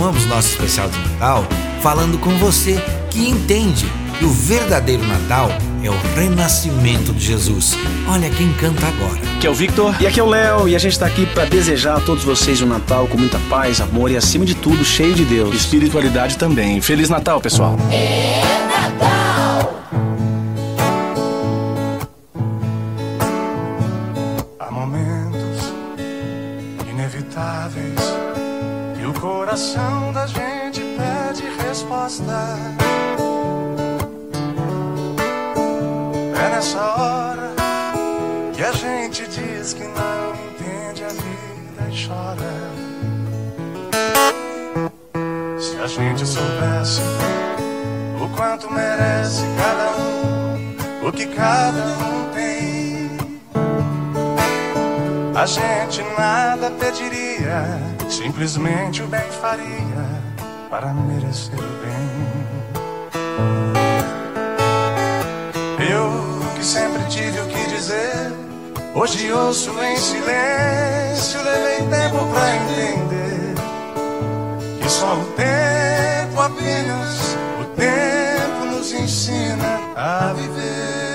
Continuamos 0.08 0.26
nosso 0.28 0.50
especial 0.52 0.89
de 0.89 0.98
Natal 1.00 1.46
falando 1.82 2.17
com 2.17 2.30
você 2.38 2.82
que 3.10 3.28
entende 3.28 3.86
que 4.17 4.24
o 4.24 4.30
verdadeiro 4.30 5.06
Natal 5.06 5.50
é 5.84 5.89
o 5.89 5.98
renascimento 6.15 7.12
de 7.12 7.26
Jesus. 7.26 7.76
Olha 8.08 8.30
quem 8.30 8.54
canta 8.54 8.86
agora. 8.88 9.20
Aqui 9.36 9.48
é 9.48 9.50
o 9.50 9.54
Victor. 9.54 9.93
E 10.00 10.08
aqui 10.08 10.17
é 10.17 10.24
o 10.24 10.30
Léo. 10.30 10.70
E 10.70 10.78
a 10.78 10.80
gente 10.80 10.93
está 10.93 11.06
aqui 11.06 11.26
para 11.26 11.43
desejar 11.43 11.98
a 11.98 12.00
todos 12.00 12.24
vocês 12.24 12.62
um 12.62 12.67
Natal 12.67 13.06
com 13.08 13.17
muita 13.17 13.38
paz, 13.50 13.82
amor 13.82 14.10
e, 14.10 14.15
acima 14.15 14.46
de 14.46 14.56
tudo, 14.56 14.86
cheio 14.86 15.13
de 15.13 15.26
Deus. 15.26 15.54
Espiritualidade 15.54 16.38
também. 16.38 16.80
Feliz 16.80 17.10
Natal, 17.10 17.41
pessoal. 17.41 17.78
É 17.91 18.66
É 36.39 36.50
nessa 36.50 36.80
hora 36.80 37.56
que 38.54 38.63
a 38.63 38.71
gente 38.71 39.28
diz 39.28 39.73
que 39.73 39.84
não 39.84 40.36
entende 40.36 41.04
a 41.04 41.10
vida 41.10 41.89
e 41.89 42.08
chora. 42.08 42.54
Se 45.60 45.78
a 45.80 45.88
gente 45.88 46.26
soubesse 46.26 47.02
o 48.21 48.30
quanto 48.36 48.71
merece 48.71 49.43
cada 49.58 49.97
um, 49.97 51.08
o 51.08 51.12
que 51.12 51.26
cada 51.26 51.84
um 52.06 52.30
tem. 52.34 53.17
A 55.36 55.45
gente 55.45 56.04
nada 56.17 56.69
pediria, 56.71 57.80
simplesmente 58.10 59.02
o 59.02 59.08
bem 59.08 59.30
faria 59.41 60.06
para 60.69 60.93
merecer 60.93 61.60
o 61.60 61.78
bem. 61.84 62.08
Eu 65.89 66.16
que 66.58 66.65
sempre 66.65 67.04
tive 67.06 67.39
o 67.39 67.46
que 67.46 67.67
dizer, 67.67 68.34
hoje 68.96 69.32
ouço 69.32 69.70
em 69.80 69.96
silêncio, 69.96 71.39
levei 71.43 71.88
tempo 71.88 72.28
pra 72.34 72.56
entender 72.56 73.54
que 74.82 74.89
só 74.89 75.13
o 75.13 75.26
tempo 75.36 76.41
apenas, 76.41 77.38
o 77.62 77.65
tempo 77.76 78.76
nos 78.76 78.91
ensina 78.91 79.80
a 79.96 80.34
viver. 80.34 81.07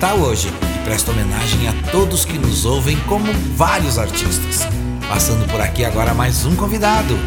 Natal 0.00 0.18
hoje 0.20 0.48
e 0.48 0.78
presta 0.82 1.10
homenagem 1.10 1.68
a 1.68 1.74
todos 1.92 2.24
que 2.24 2.38
nos 2.38 2.64
ouvem, 2.64 2.98
como 3.00 3.30
vários 3.54 3.98
artistas. 3.98 4.66
Passando 5.06 5.46
por 5.52 5.60
aqui 5.60 5.84
agora 5.84 6.14
mais 6.14 6.46
um 6.46 6.56
convidado. 6.56 7.18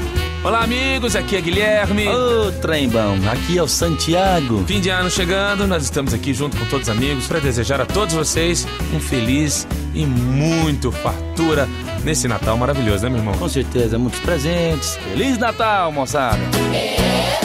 Olá, 0.43 0.63
amigos, 0.63 1.15
aqui 1.15 1.35
é 1.35 1.41
Guilherme. 1.41 2.07
Ô, 2.07 2.51
trembão, 2.51 3.15
aqui 3.31 3.59
é 3.59 3.61
o 3.61 3.67
Santiago. 3.67 4.63
Fim 4.65 4.81
de 4.81 4.89
ano 4.89 5.07
chegando, 5.11 5.67
nós 5.67 5.83
estamos 5.83 6.15
aqui 6.15 6.33
junto 6.33 6.57
com 6.57 6.65
todos 6.65 6.87
os 6.87 6.95
amigos 6.97 7.27
para 7.27 7.39
desejar 7.39 7.79
a 7.79 7.85
todos 7.85 8.15
vocês 8.15 8.67
um 8.91 8.99
feliz 8.99 9.67
e 9.93 10.03
muito 10.03 10.91
fartura 10.91 11.69
nesse 12.03 12.27
Natal 12.27 12.57
maravilhoso, 12.57 13.03
né, 13.03 13.09
meu 13.09 13.19
irmão? 13.19 13.35
Com 13.37 13.49
certeza, 13.49 13.99
muitos 13.99 14.19
presentes. 14.21 14.95
Feliz 14.95 15.37
Natal, 15.37 15.91
moçada! 15.91 16.39
É 16.73 17.42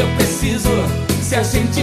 que 0.00 0.02
eu 0.02 0.08
preciso. 0.16 0.70
Se 1.22 1.36
a 1.36 1.42
gente 1.42 1.82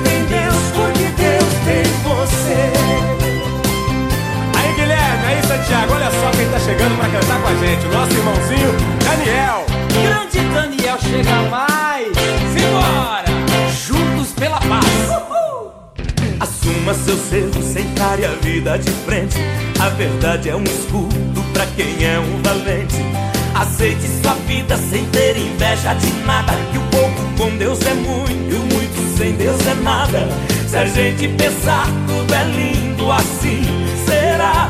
Santiago, 5.61 5.93
olha 5.93 6.09
só 6.09 6.31
quem 6.31 6.49
tá 6.49 6.59
chegando 6.59 6.97
pra 6.97 7.07
cantar 7.07 7.39
com 7.39 7.47
a 7.47 7.55
gente. 7.55 7.85
O 7.85 7.91
nosso 7.91 8.13
irmãozinho, 8.13 8.73
Daniel. 9.03 9.65
Grande 10.01 10.39
Daniel 10.53 10.97
chega 10.99 11.41
mais. 11.49 12.07
Simbora! 12.53 13.25
Juntos 13.85 14.31
pela 14.33 14.59
paz. 14.59 14.85
Assuma 16.39 16.93
seu 16.95 17.15
cerro, 17.15 17.79
encare 17.79 18.25
a 18.25 18.31
vida 18.41 18.77
de 18.79 18.91
frente. 19.05 19.37
A 19.79 19.89
verdade 19.89 20.49
é 20.49 20.55
um 20.55 20.63
escudo 20.63 21.43
pra 21.53 21.65
quem 21.75 22.05
é 22.05 22.19
um 22.19 22.41
valente. 22.41 22.97
Aceite 23.53 24.07
sua 24.23 24.33
vida 24.47 24.75
sem 24.77 25.05
ter 25.05 25.37
inveja 25.37 25.93
de 25.93 26.11
nada. 26.25 26.53
Que 26.71 26.77
o 26.79 26.81
pouco 26.89 27.21
com 27.37 27.57
Deus 27.57 27.79
é 27.85 27.93
muito, 27.93 28.31
e 28.31 28.55
o 28.55 28.65
muito 28.73 29.17
sem 29.17 29.33
Deus 29.33 29.59
é 29.67 29.75
nada. 29.75 30.27
Se 30.67 30.77
a 30.77 30.85
gente 30.85 31.27
pensar, 31.27 31.85
tudo 32.07 32.33
é 32.33 32.43
lindo 32.45 33.11
assim. 33.11 33.61
Será 34.05 34.69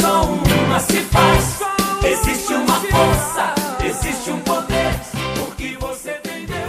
se 0.81 1.01
faz. 1.03 1.59
Existe 2.03 2.53
uma 2.53 2.75
força, 2.75 3.53
existe 3.83 4.31
um 4.31 4.39
poder. 4.39 4.99
Porque 5.37 5.77
você 5.79 6.11
tem 6.13 6.45
Deus. 6.45 6.59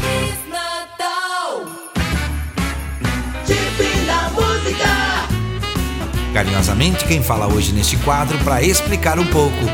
Feliz 0.00 0.48
Natal! 0.48 1.64
Divina 3.46 4.30
Música! 4.30 4.88
Carinhosamente, 6.34 7.04
quem 7.06 7.22
fala 7.22 7.46
hoje 7.46 7.72
neste 7.72 7.96
quadro 7.98 8.38
para 8.38 8.62
explicar 8.62 9.18
um 9.18 9.26
pouco 9.26 9.64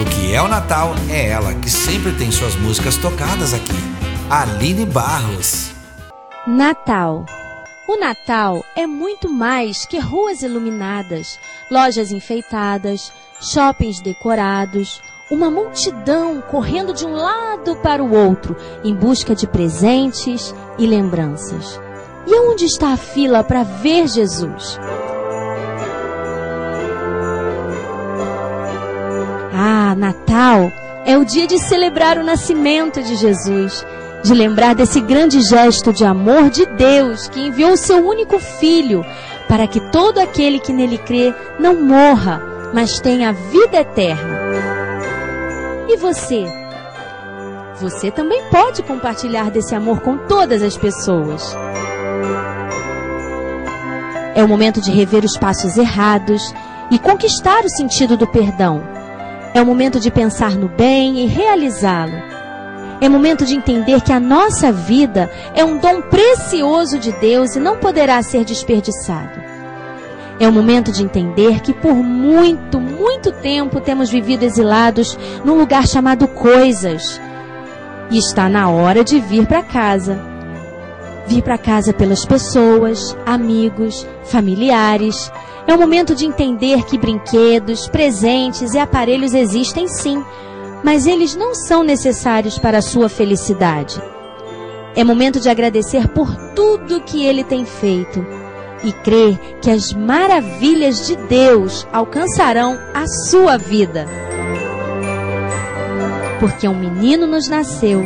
o 0.00 0.04
que 0.06 0.34
é 0.34 0.42
o 0.42 0.48
Natal 0.48 0.94
é 1.08 1.28
ela, 1.28 1.54
que 1.54 1.70
sempre 1.70 2.12
tem 2.12 2.30
suas 2.30 2.56
músicas 2.56 2.96
tocadas 2.96 3.54
aqui, 3.54 3.78
Aline 4.28 4.84
Barros. 4.84 5.70
Natal. 6.46 7.24
O 7.86 7.98
Natal 7.98 8.64
é 8.74 8.86
muito 8.86 9.28
mais 9.28 9.84
que 9.84 9.98
ruas 9.98 10.42
iluminadas, 10.42 11.38
lojas 11.70 12.10
enfeitadas, 12.10 13.12
shoppings 13.42 14.00
decorados, 14.00 15.02
uma 15.30 15.50
multidão 15.50 16.40
correndo 16.40 16.94
de 16.94 17.04
um 17.04 17.14
lado 17.14 17.76
para 17.76 18.02
o 18.02 18.14
outro 18.14 18.56
em 18.82 18.94
busca 18.94 19.34
de 19.34 19.46
presentes 19.46 20.54
e 20.78 20.86
lembranças. 20.86 21.78
E 22.26 22.34
onde 22.34 22.64
está 22.64 22.94
a 22.94 22.96
fila 22.96 23.44
para 23.44 23.62
ver 23.62 24.08
Jesus? 24.08 24.78
Ah, 29.52 29.94
Natal 29.94 30.72
é 31.04 31.18
o 31.18 31.24
dia 31.24 31.46
de 31.46 31.58
celebrar 31.58 32.16
o 32.16 32.24
nascimento 32.24 33.02
de 33.02 33.14
Jesus, 33.14 33.84
de 34.24 34.32
lembrar 34.32 34.74
desse 34.74 35.02
grande 35.02 35.38
gesto 35.42 35.92
de 35.92 36.02
amor 36.02 36.48
de 36.48 36.64
Deus 36.64 37.28
que 37.28 37.40
enviou 37.46 37.72
o 37.72 37.76
seu 37.76 37.98
único 37.98 38.38
filho 38.38 39.04
para 39.46 39.66
que 39.66 39.78
todo 39.92 40.18
aquele 40.18 40.58
que 40.58 40.72
nele 40.72 40.96
crê 40.96 41.34
não 41.60 41.74
morra, 41.74 42.40
mas 42.72 42.98
tenha 42.98 43.32
vida 43.32 43.76
eterna. 43.76 44.40
E 45.88 45.96
você? 45.98 46.46
Você 47.78 48.10
também 48.10 48.42
pode 48.50 48.82
compartilhar 48.82 49.50
desse 49.50 49.74
amor 49.74 50.00
com 50.00 50.16
todas 50.16 50.62
as 50.62 50.76
pessoas. 50.76 51.54
É 54.34 54.42
o 54.42 54.48
momento 54.48 54.80
de 54.80 54.90
rever 54.90 55.22
os 55.22 55.36
passos 55.36 55.76
errados 55.76 56.42
e 56.90 56.98
conquistar 56.98 57.62
o 57.62 57.68
sentido 57.68 58.16
do 58.16 58.26
perdão. 58.26 58.82
É 59.52 59.60
o 59.60 59.66
momento 59.66 60.00
de 60.00 60.10
pensar 60.10 60.56
no 60.56 60.68
bem 60.68 61.20
e 61.20 61.26
realizá-lo. 61.26 62.33
É 63.00 63.08
momento 63.08 63.44
de 63.44 63.54
entender 63.54 64.00
que 64.00 64.12
a 64.12 64.20
nossa 64.20 64.72
vida 64.72 65.30
é 65.54 65.64
um 65.64 65.78
dom 65.78 66.00
precioso 66.02 66.98
de 66.98 67.12
Deus 67.12 67.56
e 67.56 67.60
não 67.60 67.76
poderá 67.76 68.22
ser 68.22 68.44
desperdiçado. 68.44 69.42
É 70.38 70.48
o 70.48 70.52
momento 70.52 70.90
de 70.90 71.02
entender 71.02 71.60
que 71.60 71.72
por 71.72 71.94
muito, 71.94 72.80
muito 72.80 73.30
tempo 73.30 73.80
temos 73.80 74.10
vivido 74.10 74.42
exilados 74.42 75.16
num 75.44 75.56
lugar 75.56 75.86
chamado 75.86 76.26
coisas. 76.26 77.20
E 78.10 78.18
está 78.18 78.48
na 78.48 78.68
hora 78.68 79.04
de 79.04 79.20
vir 79.20 79.46
para 79.46 79.62
casa. 79.62 80.18
Vir 81.26 81.42
para 81.42 81.56
casa 81.56 81.92
pelas 81.92 82.24
pessoas, 82.24 83.16
amigos, 83.24 84.06
familiares. 84.24 85.30
É 85.66 85.74
o 85.74 85.78
momento 85.78 86.14
de 86.14 86.26
entender 86.26 86.84
que 86.84 86.98
brinquedos, 86.98 87.88
presentes 87.88 88.74
e 88.74 88.78
aparelhos 88.78 89.34
existem 89.34 89.88
sim, 89.88 90.22
mas 90.84 91.06
eles 91.06 91.34
não 91.34 91.54
são 91.54 91.82
necessários 91.82 92.58
para 92.58 92.78
a 92.78 92.82
sua 92.82 93.08
felicidade. 93.08 94.00
É 94.94 95.02
momento 95.02 95.40
de 95.40 95.48
agradecer 95.48 96.06
por 96.08 96.36
tudo 96.54 97.00
que 97.00 97.24
ele 97.24 97.42
tem 97.42 97.64
feito 97.64 98.24
e 98.84 98.92
crer 98.92 99.38
que 99.62 99.70
as 99.70 99.92
maravilhas 99.94 101.06
de 101.06 101.16
Deus 101.16 101.86
alcançarão 101.90 102.78
a 102.92 103.06
sua 103.28 103.56
vida. 103.56 104.06
Porque 106.38 106.68
um 106.68 106.78
menino 106.78 107.26
nos 107.26 107.48
nasceu, 107.48 108.00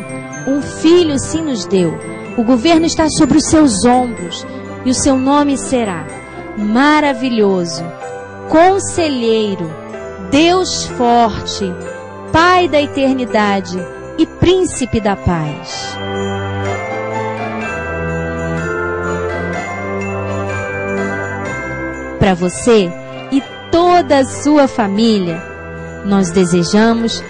um 0.46 0.62
filho 0.62 1.18
se 1.18 1.40
nos 1.40 1.66
deu, 1.66 1.98
o 2.38 2.44
governo 2.44 2.86
está 2.86 3.08
sobre 3.10 3.38
os 3.38 3.44
seus 3.46 3.84
ombros 3.84 4.46
e 4.84 4.90
o 4.90 4.94
seu 4.94 5.18
nome 5.18 5.58
será 5.58 6.06
Maravilhoso, 6.56 7.84
Conselheiro, 8.48 9.70
Deus 10.30 10.84
Forte, 10.86 11.72
Pai 12.32 12.68
da 12.68 12.80
Eternidade 12.80 13.78
e 14.18 14.26
Príncipe 14.26 15.00
da 15.00 15.16
Paz. 15.16 15.96
Para 22.18 22.34
você 22.34 22.90
e 23.30 23.42
toda 23.70 24.18
a 24.18 24.24
sua 24.24 24.68
família, 24.68 25.42
nós 26.04 26.30
desejamos 26.30 27.22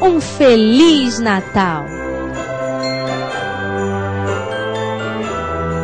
um 0.00 0.20
Feliz 0.20 1.18
Natal! 1.18 1.84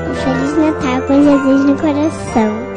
Um 0.08 0.14
Feliz 0.14 0.56
Natal 0.56 1.02
com 1.06 1.22
Jesus 1.22 1.64
no 1.64 1.76
coração. 1.76 2.70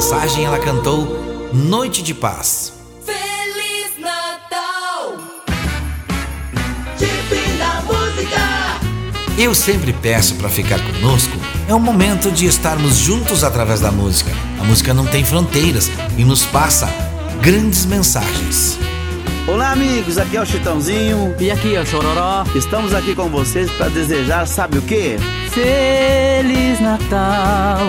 Mensagem, 0.00 0.46
ela 0.46 0.58
cantou 0.58 1.50
Noite 1.52 2.02
de 2.02 2.14
Paz. 2.14 2.72
Feliz 3.04 3.98
Natal! 3.98 5.18
Tipi 6.96 7.58
da 7.58 7.82
música! 7.82 8.40
Eu 9.36 9.54
sempre 9.54 9.92
peço 9.92 10.36
para 10.36 10.48
ficar 10.48 10.80
conosco. 10.80 11.36
É 11.68 11.74
o 11.74 11.78
momento 11.78 12.30
de 12.30 12.46
estarmos 12.46 12.96
juntos 12.96 13.44
através 13.44 13.80
da 13.80 13.92
música. 13.92 14.30
A 14.58 14.64
música 14.64 14.94
não 14.94 15.04
tem 15.04 15.22
fronteiras 15.22 15.90
e 16.16 16.24
nos 16.24 16.46
passa 16.46 16.88
grandes 17.42 17.84
mensagens. 17.84 18.78
Olá, 19.46 19.72
amigos. 19.72 20.16
Aqui 20.16 20.38
é 20.38 20.40
o 20.40 20.46
Chitãozinho. 20.46 21.34
E 21.38 21.50
aqui 21.50 21.74
é 21.74 21.80
o 21.80 21.84
Chororó. 21.84 22.44
Estamos 22.54 22.94
aqui 22.94 23.14
com 23.14 23.28
vocês 23.28 23.70
para 23.72 23.88
desejar, 23.88 24.46
sabe 24.46 24.78
o 24.78 24.82
quê? 24.82 25.18
Feliz 25.50 26.80
Natal, 26.80 27.80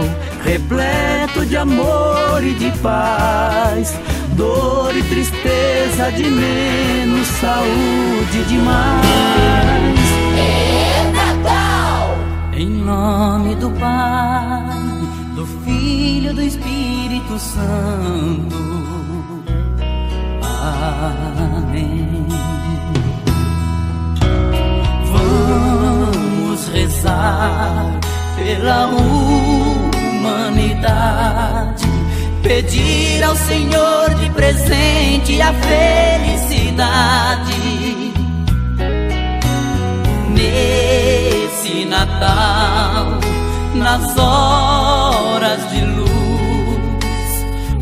repleto 0.43 1.45
de 1.45 1.57
amor 1.57 2.43
e 2.43 2.53
de 2.53 2.71
paz. 2.79 3.97
Dor 4.35 4.95
e 4.95 5.03
tristeza 5.03 6.11
de 6.11 6.23
menos, 6.23 7.27
saúde 7.27 8.43
de 8.47 8.57
mais. 8.57 9.99
Natal! 11.13 12.17
Em 12.53 12.67
nome 12.67 13.55
do 13.55 13.69
Pai, 13.71 14.65
do 15.35 15.45
Filho 15.63 16.33
do 16.33 16.41
Espírito 16.41 17.37
Santo. 17.39 18.71
Amém. 20.43 22.25
Vamos 25.11 26.67
rezar 26.69 27.99
pela 28.35 28.87
humanidade, 30.21 31.87
pedir 32.43 33.23
ao 33.23 33.35
Senhor 33.35 34.13
de 34.15 34.29
presente 34.29 35.41
a 35.41 35.51
felicidade. 35.53 36.91
Nesse 40.29 41.85
Natal, 41.85 43.19
nas 43.73 44.15
horas 44.17 45.69
de 45.71 45.81
luz, 45.81 46.11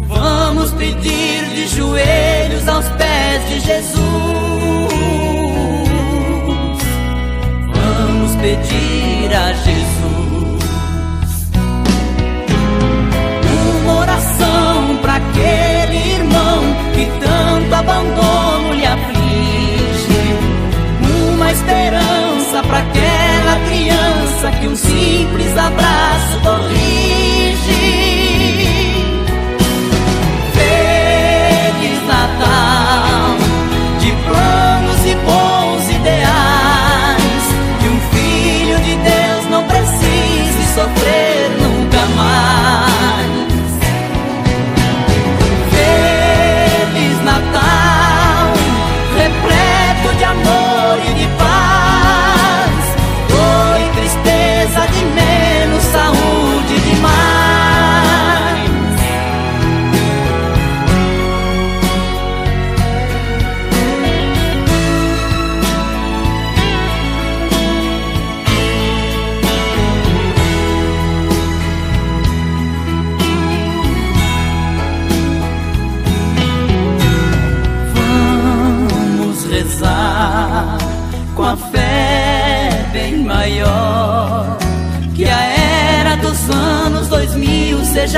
vamos 0.08 0.72
pedir 0.72 1.44
de 1.50 1.68
joelhos 1.68 2.68
aos 2.68 2.86
pés 2.90 3.50
de 3.50 3.60
Jesus. 3.60 4.00
Vamos 7.74 8.36
pedir 8.38 9.34
a 9.36 9.54
Jesus 9.54 9.99
para 22.70 22.80
aquela 22.80 23.56
criança 23.68 24.52
que 24.60 24.68
um 24.68 24.76
simples 24.76 25.58
abraço 25.58 26.40
corrige. 26.44 27.79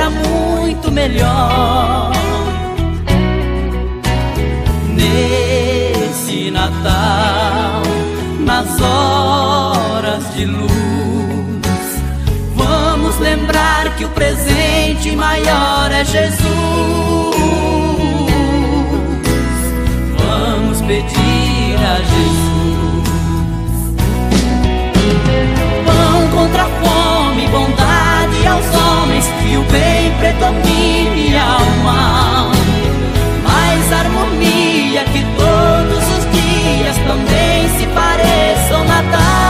Seja 0.02 0.10
muito 0.10 0.90
melhor. 0.90 2.12
Nesse 4.88 6.50
Natal, 6.50 7.82
nas 8.40 8.80
horas 8.80 10.34
de 10.34 10.44
luz, 10.46 10.70
vamos 12.54 13.18
lembrar 13.18 13.94
que 13.96 14.04
o 14.04 14.08
presente 14.10 15.14
maior 15.14 15.90
é 15.92 16.04
Jesus. 16.04 16.42
Vamos 20.18 20.80
pedir 20.82 21.76
a 21.76 21.96
Jesus 21.96 22.51
o 29.62 29.72
bem 29.72 30.12
predomine 30.18 31.36
ao 31.36 31.66
mal. 31.84 32.50
Mais 33.44 33.92
harmonia 33.92 35.04
que 35.04 35.24
todos 35.36 36.04
os 36.18 36.24
dias 36.32 36.96
também 37.06 37.68
se 37.78 37.86
pareçam 37.86 38.84
Natal. 38.84 39.41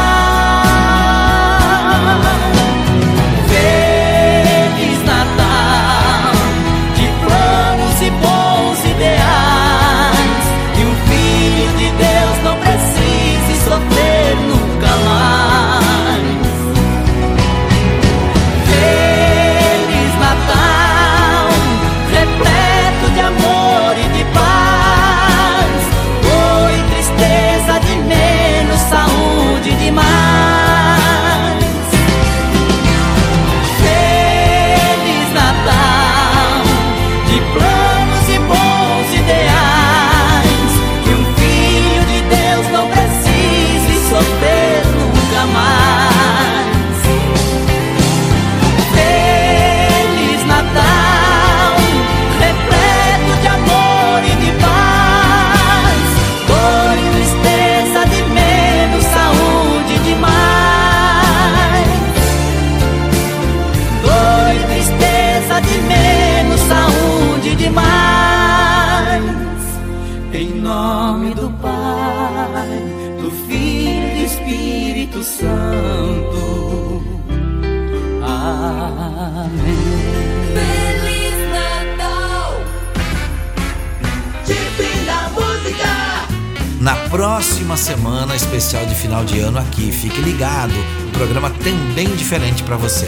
na 86.83 86.97
próxima 87.09 87.77
semana 87.77 88.35
especial 88.35 88.85
de 88.85 88.95
final 88.97 89.25
de 89.25 89.39
ano 89.39 89.59
aqui. 89.59 89.93
Fique 89.93 90.21
ligado, 90.21 90.75
um 91.07 91.11
programa 91.13 91.49
também 91.49 92.09
diferente 92.17 92.63
para 92.65 92.77
você. 92.77 93.07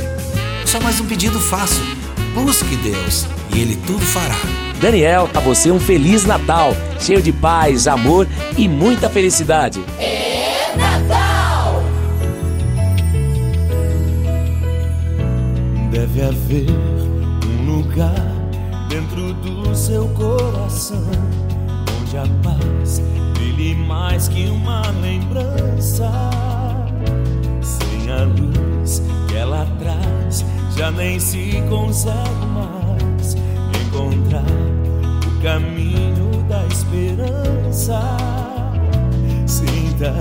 Só 0.64 0.80
mais 0.80 1.00
um 1.00 1.06
pedido 1.06 1.40
fácil: 1.40 1.82
busque 2.32 2.76
Deus 2.76 3.26
e 3.52 3.60
Ele 3.60 3.76
tudo 3.84 4.00
fará. 4.00 4.36
Daniel, 4.80 5.28
a 5.34 5.40
você 5.40 5.70
um 5.72 5.80
feliz 5.80 6.24
Natal, 6.24 6.74
cheio 7.00 7.20
de 7.20 7.32
paz, 7.32 7.88
amor 7.88 8.28
e 8.56 8.68
muita 8.68 9.10
felicidade. 9.10 9.82
É 9.98 10.72
Natal! 10.76 11.82
Deve 15.90 16.22
haver 16.22 16.70
um 17.44 17.76
lugar 17.76 18.14
dentro 18.88 19.32
do 19.34 19.74
seu 19.74 20.06
coração 20.10 21.04
onde 22.00 22.16
a 22.16 22.26
paz 22.42 23.00
ele 23.54 23.74
mais 23.74 24.28
que 24.28 24.46
uma 24.46 24.82
lembrança. 25.00 26.10
Sem 27.62 28.10
a 28.10 28.24
luz 28.24 29.02
que 29.28 29.36
ela 29.36 29.66
traz, 29.78 30.44
já 30.76 30.90
nem 30.90 31.18
se 31.18 31.62
consegue 31.68 32.46
mais 32.52 33.36
encontrar 33.86 34.42
o 35.26 35.42
caminho 35.42 36.42
da 36.48 36.64
esperança. 36.66 38.00
Sinta, 39.46 40.12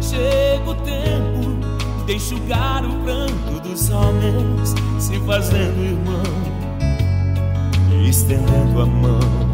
chega 0.00 0.70
o 0.70 0.74
tempo 0.76 2.06
de 2.06 2.14
enxugar 2.14 2.84
o 2.84 2.94
pranto 3.02 3.68
dos 3.68 3.90
homens, 3.90 4.74
se 4.98 5.18
fazendo 5.20 5.84
irmão 5.84 6.22
e 7.92 8.08
estendendo 8.08 8.82
a 8.82 8.86
mão 8.86 9.49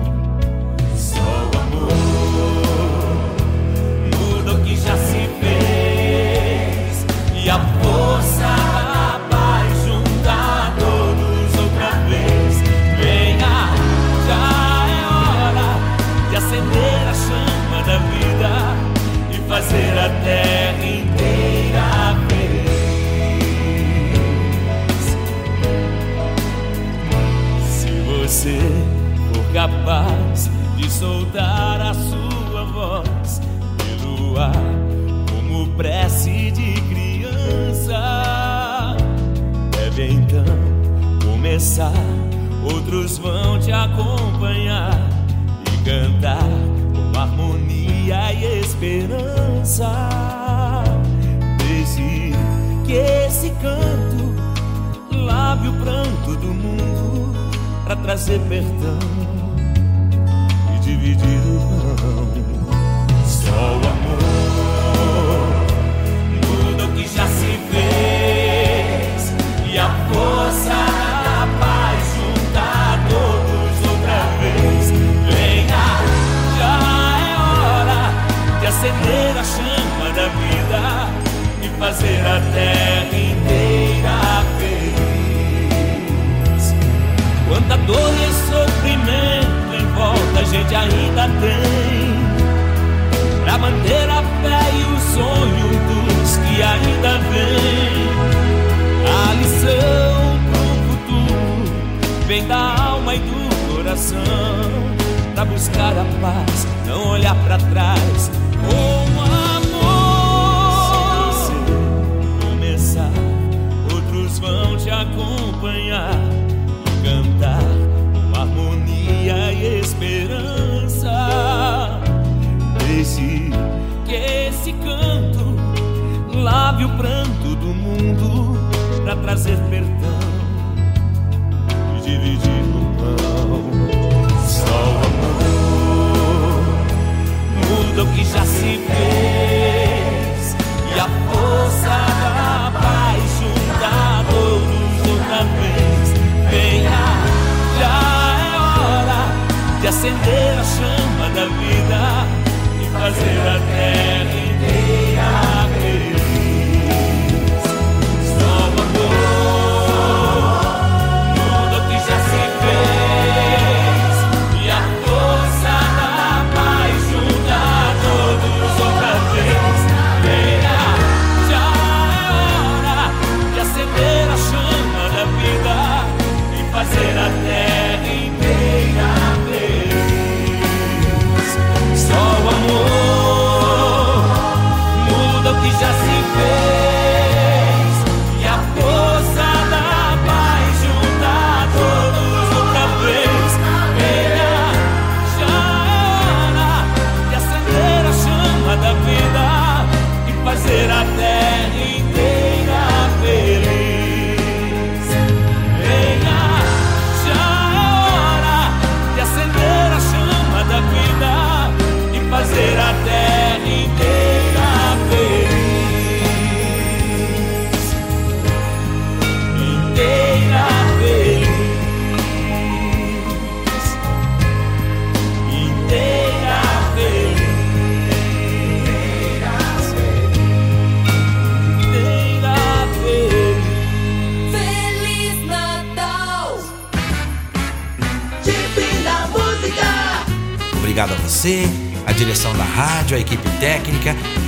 C'est 58.26 58.40
pertinent. 58.48 59.35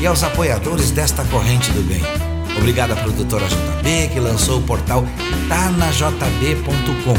e 0.01 0.07
aos 0.07 0.22
apoiadores 0.22 0.90
desta 0.90 1.24
corrente 1.24 1.70
do 1.72 1.82
bem. 1.82 2.03
Obrigado 2.57 2.92
à 2.92 2.96
produtora 2.96 3.46
JB, 3.46 4.09
que 4.12 4.20
lançou 4.20 4.59
o 4.59 4.62
portal 4.62 5.05
tanajb.com. 5.49 7.14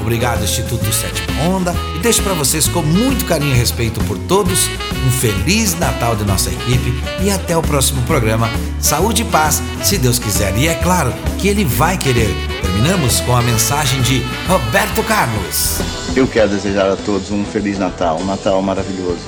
Obrigado, 0.00 0.42
Instituto 0.42 0.90
Sétima 0.92 1.42
Onda, 1.42 1.74
e 1.96 1.98
deixo 1.98 2.22
para 2.22 2.32
vocês 2.32 2.66
com 2.66 2.80
muito 2.82 3.26
carinho 3.26 3.54
e 3.54 3.58
respeito 3.58 4.02
por 4.04 4.16
todos 4.20 4.68
um 5.06 5.10
feliz 5.10 5.78
Natal 5.78 6.16
de 6.16 6.24
nossa 6.24 6.50
equipe 6.50 6.94
e 7.22 7.30
até 7.30 7.56
o 7.56 7.62
próximo 7.62 8.02
programa. 8.02 8.48
Saúde 8.80 9.22
e 9.22 9.24
paz, 9.24 9.62
se 9.82 9.98
Deus 9.98 10.18
quiser, 10.18 10.56
e 10.56 10.66
é 10.66 10.74
claro 10.74 11.12
que 11.38 11.48
Ele 11.48 11.64
vai 11.64 11.98
querer. 11.98 12.34
Terminamos 12.62 13.20
com 13.20 13.36
a 13.36 13.42
mensagem 13.42 14.00
de 14.02 14.22
Roberto 14.46 15.02
Carlos. 15.02 15.80
Eu 16.16 16.26
quero 16.26 16.50
desejar 16.50 16.90
a 16.90 16.96
todos 16.96 17.30
um 17.30 17.44
feliz 17.44 17.78
Natal, 17.78 18.18
um 18.18 18.24
Natal 18.24 18.60
maravilhoso 18.62 19.20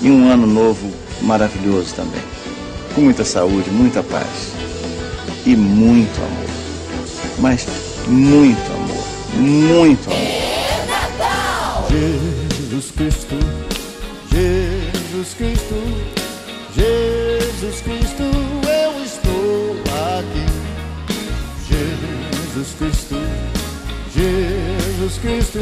e 0.00 0.10
um 0.10 0.30
ano 0.30 0.46
novo 0.46 0.92
maravilhoso 1.22 1.94
também. 1.94 2.22
Com 2.94 3.02
muita 3.02 3.24
saúde, 3.24 3.70
muita 3.70 4.02
paz 4.02 4.52
e 5.44 5.56
muito 5.56 6.18
amor. 6.18 6.48
Mas 7.38 7.66
muito 8.06 8.72
amor, 8.72 9.04
muito 9.36 10.10
amor. 10.10 10.48
Jesus 11.90 12.90
Cristo, 12.90 13.36
Jesus 14.30 15.34
Cristo, 15.34 15.74
Jesus 16.74 17.80
Cristo, 17.80 18.22
eu 18.22 19.04
estou 19.04 19.76
aqui. 20.18 20.46
Jesus 21.68 22.74
Cristo, 22.78 23.16
Jesus 24.14 25.18
Cristo, 25.18 25.60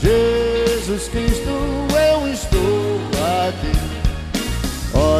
Jesus 0.00 1.08
Cristo, 1.08 1.48
eu 1.48 2.27
estou 2.27 2.27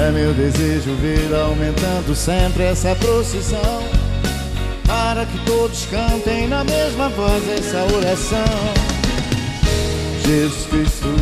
É 0.00 0.10
meu 0.10 0.32
desejo 0.32 0.94
ver 0.94 1.34
aumentando 1.34 2.14
sempre 2.14 2.62
essa 2.62 2.94
procissão. 2.94 3.84
Para 4.86 5.26
que 5.26 5.38
todos 5.44 5.84
cantem 5.90 6.48
na 6.48 6.64
mesma 6.64 7.10
voz 7.10 7.42
essa 7.50 7.84
oração. 7.94 8.46
Jesus 10.24 10.66
Cristo, 10.70 11.14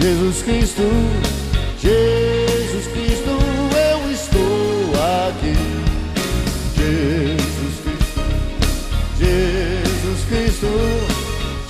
Jesus 0.00 0.42
Cristo, 0.42 0.82
Jesus 1.80 2.86
Cristo, 2.88 3.30
eu 3.78 4.10
estou 4.10 4.92
aqui. 5.28 5.54
Jesus 6.76 7.74
Cristo, 7.84 8.20
Jesus 9.20 10.24
Cristo, 10.28 10.66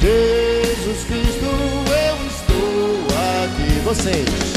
Jesus 0.01 1.05
Cristo, 1.05 1.51
eu 1.87 2.17
estou 2.27 3.07
aqui. 3.45 3.81
Vocês. 3.85 4.50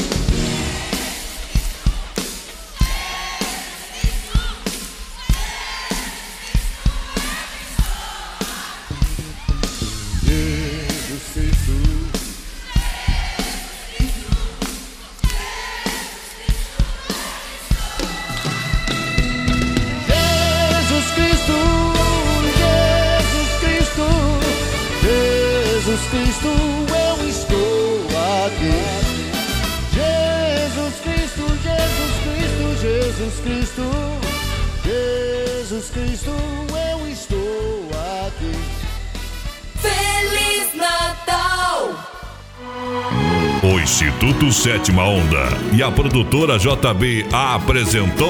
Instituto 43.94 44.50
Sétima 44.50 45.04
Onda 45.04 45.46
e 45.72 45.80
a 45.80 45.88
produtora 45.88 46.58
JB 46.58 47.26
apresentou 47.32 48.28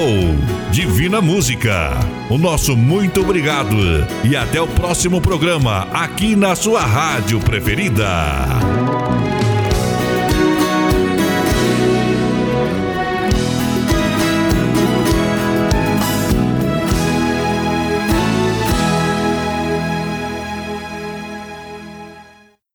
Divina 0.69 1.19
Música. 1.21 1.89
O 2.29 2.37
nosso 2.37 2.77
muito 2.77 3.21
obrigado 3.21 3.75
e 4.23 4.35
até 4.35 4.61
o 4.61 4.67
próximo 4.67 5.19
programa 5.19 5.87
aqui 5.91 6.35
na 6.35 6.55
sua 6.55 6.81
rádio 6.81 7.39
preferida. 7.39 8.05